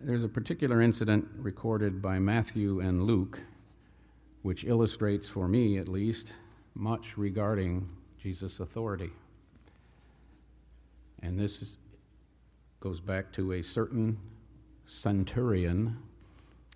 There's 0.00 0.22
a 0.22 0.28
particular 0.28 0.82
incident 0.82 1.26
recorded 1.36 2.02
by 2.02 2.18
Matthew 2.18 2.80
and 2.80 3.04
Luke 3.04 3.40
which 4.44 4.64
illustrates, 4.64 5.26
for 5.26 5.48
me 5.48 5.78
at 5.78 5.88
least, 5.88 6.34
much 6.74 7.16
regarding 7.16 7.88
Jesus' 8.18 8.60
authority. 8.60 9.10
And 11.22 11.40
this 11.40 11.62
is, 11.62 11.78
goes 12.78 13.00
back 13.00 13.32
to 13.32 13.54
a 13.54 13.62
certain 13.62 14.18
centurion, 14.84 15.96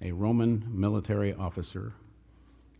a 0.00 0.12
Roman 0.12 0.64
military 0.68 1.34
officer, 1.34 1.94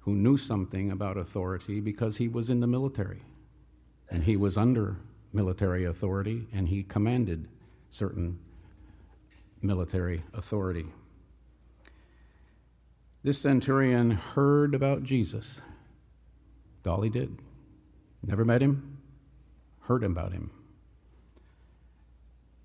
who 0.01 0.15
knew 0.15 0.37
something 0.37 0.91
about 0.91 1.17
authority 1.17 1.81
because 1.81 2.17
he 2.17 2.29
was 2.29 2.49
in 2.49 2.61
the 2.61 2.67
military. 2.67 3.23
And 4.11 4.25
he 4.25 4.37
was 4.37 4.57
under 4.57 4.97
military 5.33 5.85
authority, 5.85 6.47
and 6.53 6.69
he 6.69 6.83
commanded 6.83 7.49
certain 7.91 8.39
military 9.61 10.23
authority. 10.33 10.87
This 13.23 13.41
centurion 13.41 14.13
heard 14.13 14.75
about 14.75 15.03
Jesus. 15.03 15.61
That's 16.77 16.95
all 16.95 17.03
he 17.03 17.11
did. 17.11 17.39
Never 18.23 18.45
met 18.45 18.63
him, 18.63 18.99
heard 19.83 20.05
about 20.05 20.33
him. 20.33 20.51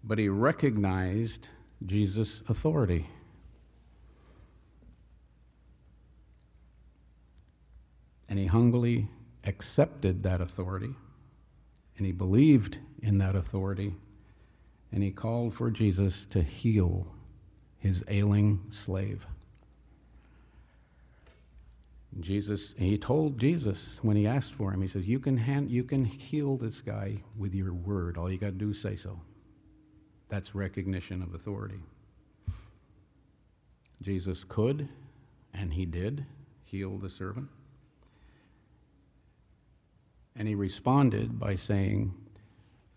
But 0.03 0.19
he 0.19 0.29
recognized 0.29 1.47
Jesus' 1.85 2.43
authority. 2.47 3.07
And 8.33 8.39
he 8.39 8.47
humbly 8.47 9.09
accepted 9.43 10.23
that 10.23 10.41
authority, 10.41 10.95
and 11.97 12.05
he 12.07 12.11
believed 12.11 12.79
in 12.99 13.19
that 13.19 13.35
authority, 13.35 13.93
and 14.91 15.03
he 15.03 15.11
called 15.11 15.53
for 15.53 15.69
Jesus 15.69 16.25
to 16.31 16.41
heal 16.41 17.13
his 17.77 18.03
ailing 18.07 18.61
slave. 18.71 19.27
Jesus, 22.19 22.73
he 22.75 22.97
told 22.97 23.37
Jesus 23.37 23.99
when 24.01 24.17
he 24.17 24.25
asked 24.25 24.55
for 24.55 24.73
him, 24.73 24.81
he 24.81 24.87
says, 24.87 25.07
You 25.07 25.19
can, 25.19 25.37
hand, 25.37 25.69
you 25.69 25.83
can 25.83 26.03
heal 26.03 26.57
this 26.57 26.81
guy 26.81 27.17
with 27.37 27.53
your 27.53 27.71
word. 27.71 28.17
All 28.17 28.31
you 28.31 28.39
got 28.39 28.47
to 28.47 28.51
do 28.53 28.71
is 28.71 28.81
say 28.81 28.95
so. 28.95 29.19
That's 30.29 30.55
recognition 30.55 31.21
of 31.21 31.35
authority. 31.35 31.81
Jesus 34.01 34.43
could, 34.43 34.89
and 35.53 35.75
he 35.75 35.85
did, 35.85 36.25
heal 36.63 36.97
the 36.97 37.11
servant. 37.11 37.49
And 40.35 40.47
he 40.47 40.55
responded 40.55 41.39
by 41.39 41.55
saying, 41.55 42.15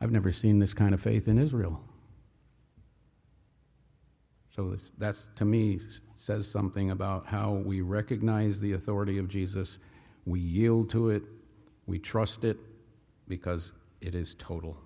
I've 0.00 0.12
never 0.12 0.32
seen 0.32 0.58
this 0.58 0.74
kind 0.74 0.94
of 0.94 1.00
faith 1.00 1.28
in 1.28 1.38
Israel. 1.38 1.80
So 4.54 4.70
this, 4.70 4.90
that's 4.96 5.26
to 5.36 5.44
me 5.44 5.78
says 6.16 6.48
something 6.48 6.90
about 6.90 7.26
how 7.26 7.52
we 7.52 7.82
recognize 7.82 8.60
the 8.60 8.72
authority 8.72 9.18
of 9.18 9.28
Jesus, 9.28 9.78
we 10.24 10.40
yield 10.40 10.88
to 10.90 11.10
it, 11.10 11.22
we 11.86 11.98
trust 11.98 12.42
it 12.42 12.56
because 13.28 13.72
it 14.00 14.14
is 14.14 14.34
total. 14.34 14.78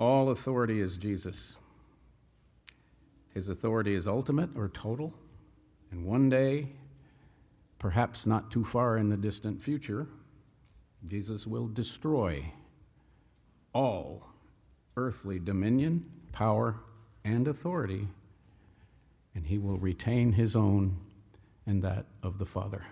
All 0.00 0.30
authority 0.30 0.80
is 0.80 0.96
Jesus. 0.96 1.56
His 3.32 3.48
authority 3.48 3.94
is 3.94 4.08
ultimate 4.08 4.50
or 4.56 4.68
total, 4.68 5.14
and 5.92 6.04
one 6.04 6.28
day, 6.28 6.70
perhaps 7.78 8.26
not 8.26 8.50
too 8.50 8.64
far 8.64 8.96
in 8.96 9.08
the 9.08 9.16
distant 9.16 9.62
future, 9.62 10.08
Jesus 11.06 11.46
will 11.46 11.68
destroy 11.68 12.52
all 13.72 14.26
earthly 14.96 15.38
dominion, 15.38 16.04
power, 16.32 16.80
and 17.24 17.46
authority, 17.46 18.08
and 19.34 19.46
he 19.46 19.58
will 19.58 19.78
retain 19.78 20.32
his 20.32 20.56
own 20.56 20.96
and 21.66 21.82
that 21.82 22.06
of 22.22 22.38
the 22.38 22.46
Father. 22.46 22.84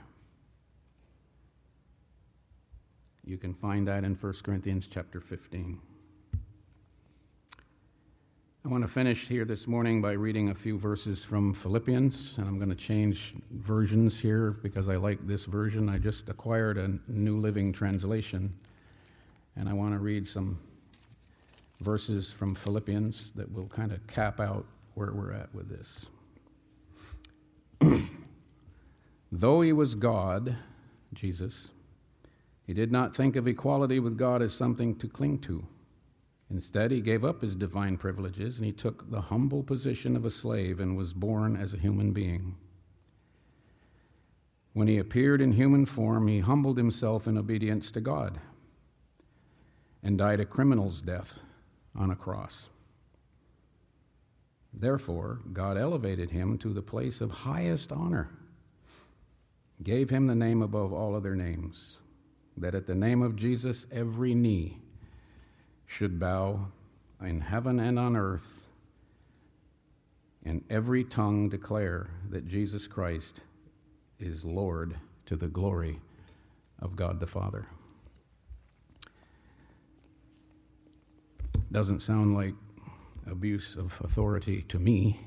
You 3.25 3.39
can 3.39 3.55
find 3.55 3.89
that 3.89 4.05
in 4.05 4.15
1 4.15 4.33
Corinthians 4.45 4.87
chapter 4.87 5.21
15. 5.21 5.81
I 8.67 8.69
want 8.69 8.83
to 8.83 8.89
finish 8.89 9.29
here 9.29 9.45
this 9.45 9.69
morning 9.69 10.03
by 10.03 10.15
reading 10.15 10.49
a 10.49 10.55
few 10.55 10.77
verses 10.77 11.23
from 11.23 11.55
Philippians, 11.55 12.35
and 12.37 12.49
I'm 12.49 12.57
going 12.57 12.69
to 12.69 12.75
change 12.75 13.33
versions 13.53 14.19
here 14.19 14.51
because 14.51 14.89
I 14.89 14.95
like 14.95 15.25
this 15.25 15.45
version. 15.45 15.89
I 15.89 15.99
just 15.99 16.29
acquired 16.29 16.77
a 16.77 16.99
New 17.07 17.37
Living 17.37 17.73
Translation, 17.73 18.53
and 19.55 19.69
I 19.69 19.73
want 19.73 19.95
to 19.95 20.01
read 20.01 20.27
some 20.27 20.59
verses 21.81 22.33
from 22.33 22.57
Philippians 22.57 23.31
that 23.37 23.53
will 23.53 23.69
kind 23.69 23.93
of 23.93 24.05
cap 24.09 24.41
out 24.41 24.67
where 24.95 25.13
we're 25.13 25.33
at 25.33 25.55
with 25.55 25.69
this. 25.69 26.07
Though 29.31 29.61
he 29.61 29.73
was 29.73 29.95
God, 29.95 30.57
Jesus, 31.15 31.69
he 32.67 32.75
did 32.75 32.91
not 32.91 33.15
think 33.15 33.37
of 33.37 33.47
equality 33.47 34.01
with 34.01 34.19
God 34.19 34.43
as 34.43 34.53
something 34.53 34.97
to 34.97 35.07
cling 35.07 35.39
to. 35.43 35.65
Instead, 36.51 36.93
he 36.93 37.01
gave 37.01 37.25
up 37.25 37.43
his 37.43 37.57
divine 37.57 37.97
privileges 37.97 38.59
and 38.59 38.67
he 38.67 38.73
took 38.73 39.11
the 39.11 39.23
humble 39.23 39.63
position 39.63 40.15
of 40.15 40.25
a 40.25 40.31
slave 40.31 40.79
and 40.79 40.97
was 40.97 41.13
born 41.13 41.57
as 41.57 41.75
a 41.75 41.79
human 41.79 42.13
being. 42.13 42.57
When 44.73 44.87
he 44.89 44.99
appeared 44.99 45.41
in 45.41 45.53
human 45.53 45.87
form, 45.87 46.29
he 46.29 46.41
humbled 46.41 46.77
himself 46.77 47.27
in 47.27 47.37
obedience 47.37 47.91
to 47.93 48.01
God 48.01 48.39
and 50.03 50.19
died 50.19 50.39
a 50.39 50.45
criminal's 50.45 51.01
death 51.01 51.41
on 51.97 52.11
a 52.11 52.17
cross. 52.17 52.67
Therefore, 54.73 55.41
God 55.53 55.77
elevated 55.77 56.31
him 56.31 56.59
to 56.59 56.73
the 56.73 56.83
place 56.83 57.21
of 57.21 57.31
highest 57.31 57.91
honor, 57.91 58.29
gave 59.83 60.11
him 60.11 60.27
the 60.27 60.35
name 60.35 60.63
above 60.63 60.93
all 60.93 61.17
other 61.17 61.35
names, 61.35 61.99
that 62.57 62.75
at 62.75 62.87
the 62.87 62.95
name 62.95 63.23
of 63.23 63.35
Jesus 63.35 63.87
every 63.91 64.35
knee 64.35 64.79
should 65.87 66.19
bow 66.19 66.67
in 67.21 67.41
heaven 67.41 67.81
and 67.81 67.99
on 67.99 68.17
earth, 68.17 68.67
and 70.45 70.63
every 70.71 71.05
tongue 71.05 71.49
declare 71.49 72.09
that 72.31 72.47
Jesus 72.47 72.87
Christ 72.87 73.41
is 74.19 74.45
Lord 74.45 74.97
to 75.27 75.37
the 75.37 75.49
glory 75.49 76.01
of 76.81 76.97
God 76.97 77.21
the 77.21 77.27
Father. 77.27 77.67
doesn't 81.73 82.01
sound 82.01 82.35
like 82.35 82.55
abuse 83.31 83.77
of 83.77 84.01
authority 84.03 84.63
to 84.63 84.79
me. 84.79 85.21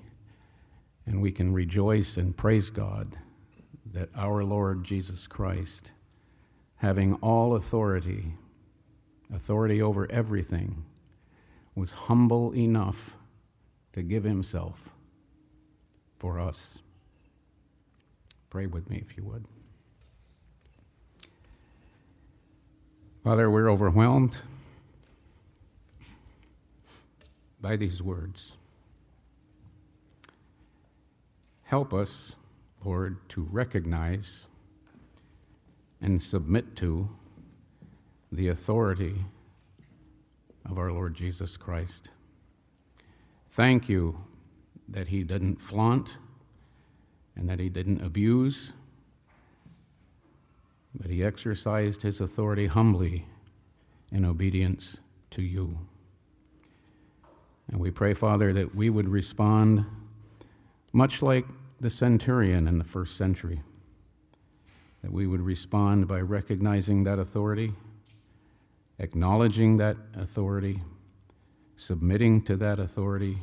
And 1.05 1.21
we 1.21 1.31
can 1.31 1.53
rejoice 1.53 2.17
and 2.17 2.35
praise 2.35 2.69
God 2.69 3.17
that 3.93 4.09
our 4.15 4.43
Lord 4.43 4.83
Jesus 4.83 5.27
Christ, 5.27 5.91
having 6.77 7.15
all 7.15 7.55
authority, 7.55 8.33
authority 9.33 9.81
over 9.81 10.09
everything, 10.11 10.83
was 11.75 11.91
humble 11.91 12.53
enough 12.55 13.15
to 13.93 14.01
give 14.01 14.23
himself 14.23 14.89
for 16.17 16.39
us. 16.39 16.79
Pray 18.49 18.65
with 18.65 18.89
me 18.89 19.03
if 19.07 19.15
you 19.15 19.23
would. 19.23 19.45
Father, 23.23 23.49
we're 23.49 23.69
overwhelmed 23.69 24.37
by 27.61 27.75
these 27.75 28.01
words. 28.01 28.53
Help 31.63 31.93
us, 31.93 32.33
Lord, 32.83 33.17
to 33.29 33.47
recognize 33.51 34.47
and 36.01 36.23
submit 36.23 36.75
to 36.77 37.09
the 38.31 38.47
authority 38.47 39.25
of 40.69 40.77
our 40.77 40.91
Lord 40.91 41.15
Jesus 41.15 41.57
Christ. 41.57 42.09
Thank 43.49 43.89
you 43.89 44.23
that 44.87 45.07
he 45.07 45.23
didn't 45.23 45.61
flaunt 45.61 46.17
and 47.35 47.49
that 47.49 47.59
he 47.59 47.69
didn't 47.69 48.01
abuse, 48.03 48.71
but 50.93 51.09
he 51.09 51.23
exercised 51.23 52.01
his 52.01 52.19
authority 52.19 52.67
humbly 52.67 53.25
in 54.11 54.25
obedience 54.25 54.97
to 55.31 55.41
you. 55.41 55.79
And 57.71 57.79
we 57.79 57.91
pray, 57.91 58.13
Father, 58.13 58.51
that 58.53 58.75
we 58.75 58.89
would 58.89 59.07
respond 59.07 59.85
much 60.91 61.21
like 61.21 61.45
the 61.79 61.89
centurion 61.89 62.67
in 62.67 62.79
the 62.79 62.83
first 62.83 63.15
century, 63.15 63.61
that 65.03 65.11
we 65.11 65.27
would 65.27 65.41
respond 65.41 66.07
by 66.07 66.19
recognizing 66.19 67.03
that 67.03 67.19
authority, 67.19 67.73
acknowledging 68.99 69.77
that 69.77 69.97
authority, 70.15 70.81
submitting 71.75 72.43
to 72.43 72.55
that 72.57 72.79
authority, 72.79 73.39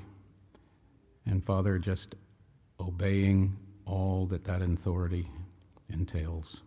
and 1.25 1.45
Father, 1.45 1.79
just 1.79 2.14
obeying 2.79 3.57
all 3.85 4.27
that 4.27 4.45
that 4.45 4.62
authority 4.62 5.29
entails. 5.88 6.62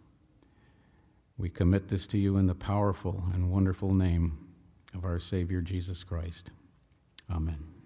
We 1.37 1.49
commit 1.49 1.87
this 1.87 2.05
to 2.07 2.17
you 2.17 2.35
in 2.37 2.47
the 2.47 2.55
powerful 2.55 3.23
and 3.33 3.51
wonderful 3.51 3.93
name 3.93 4.37
of 4.93 5.05
our 5.05 5.19
Savior 5.19 5.61
Jesus 5.61 6.03
Christ. 6.03 6.49
Amen. 7.31 7.78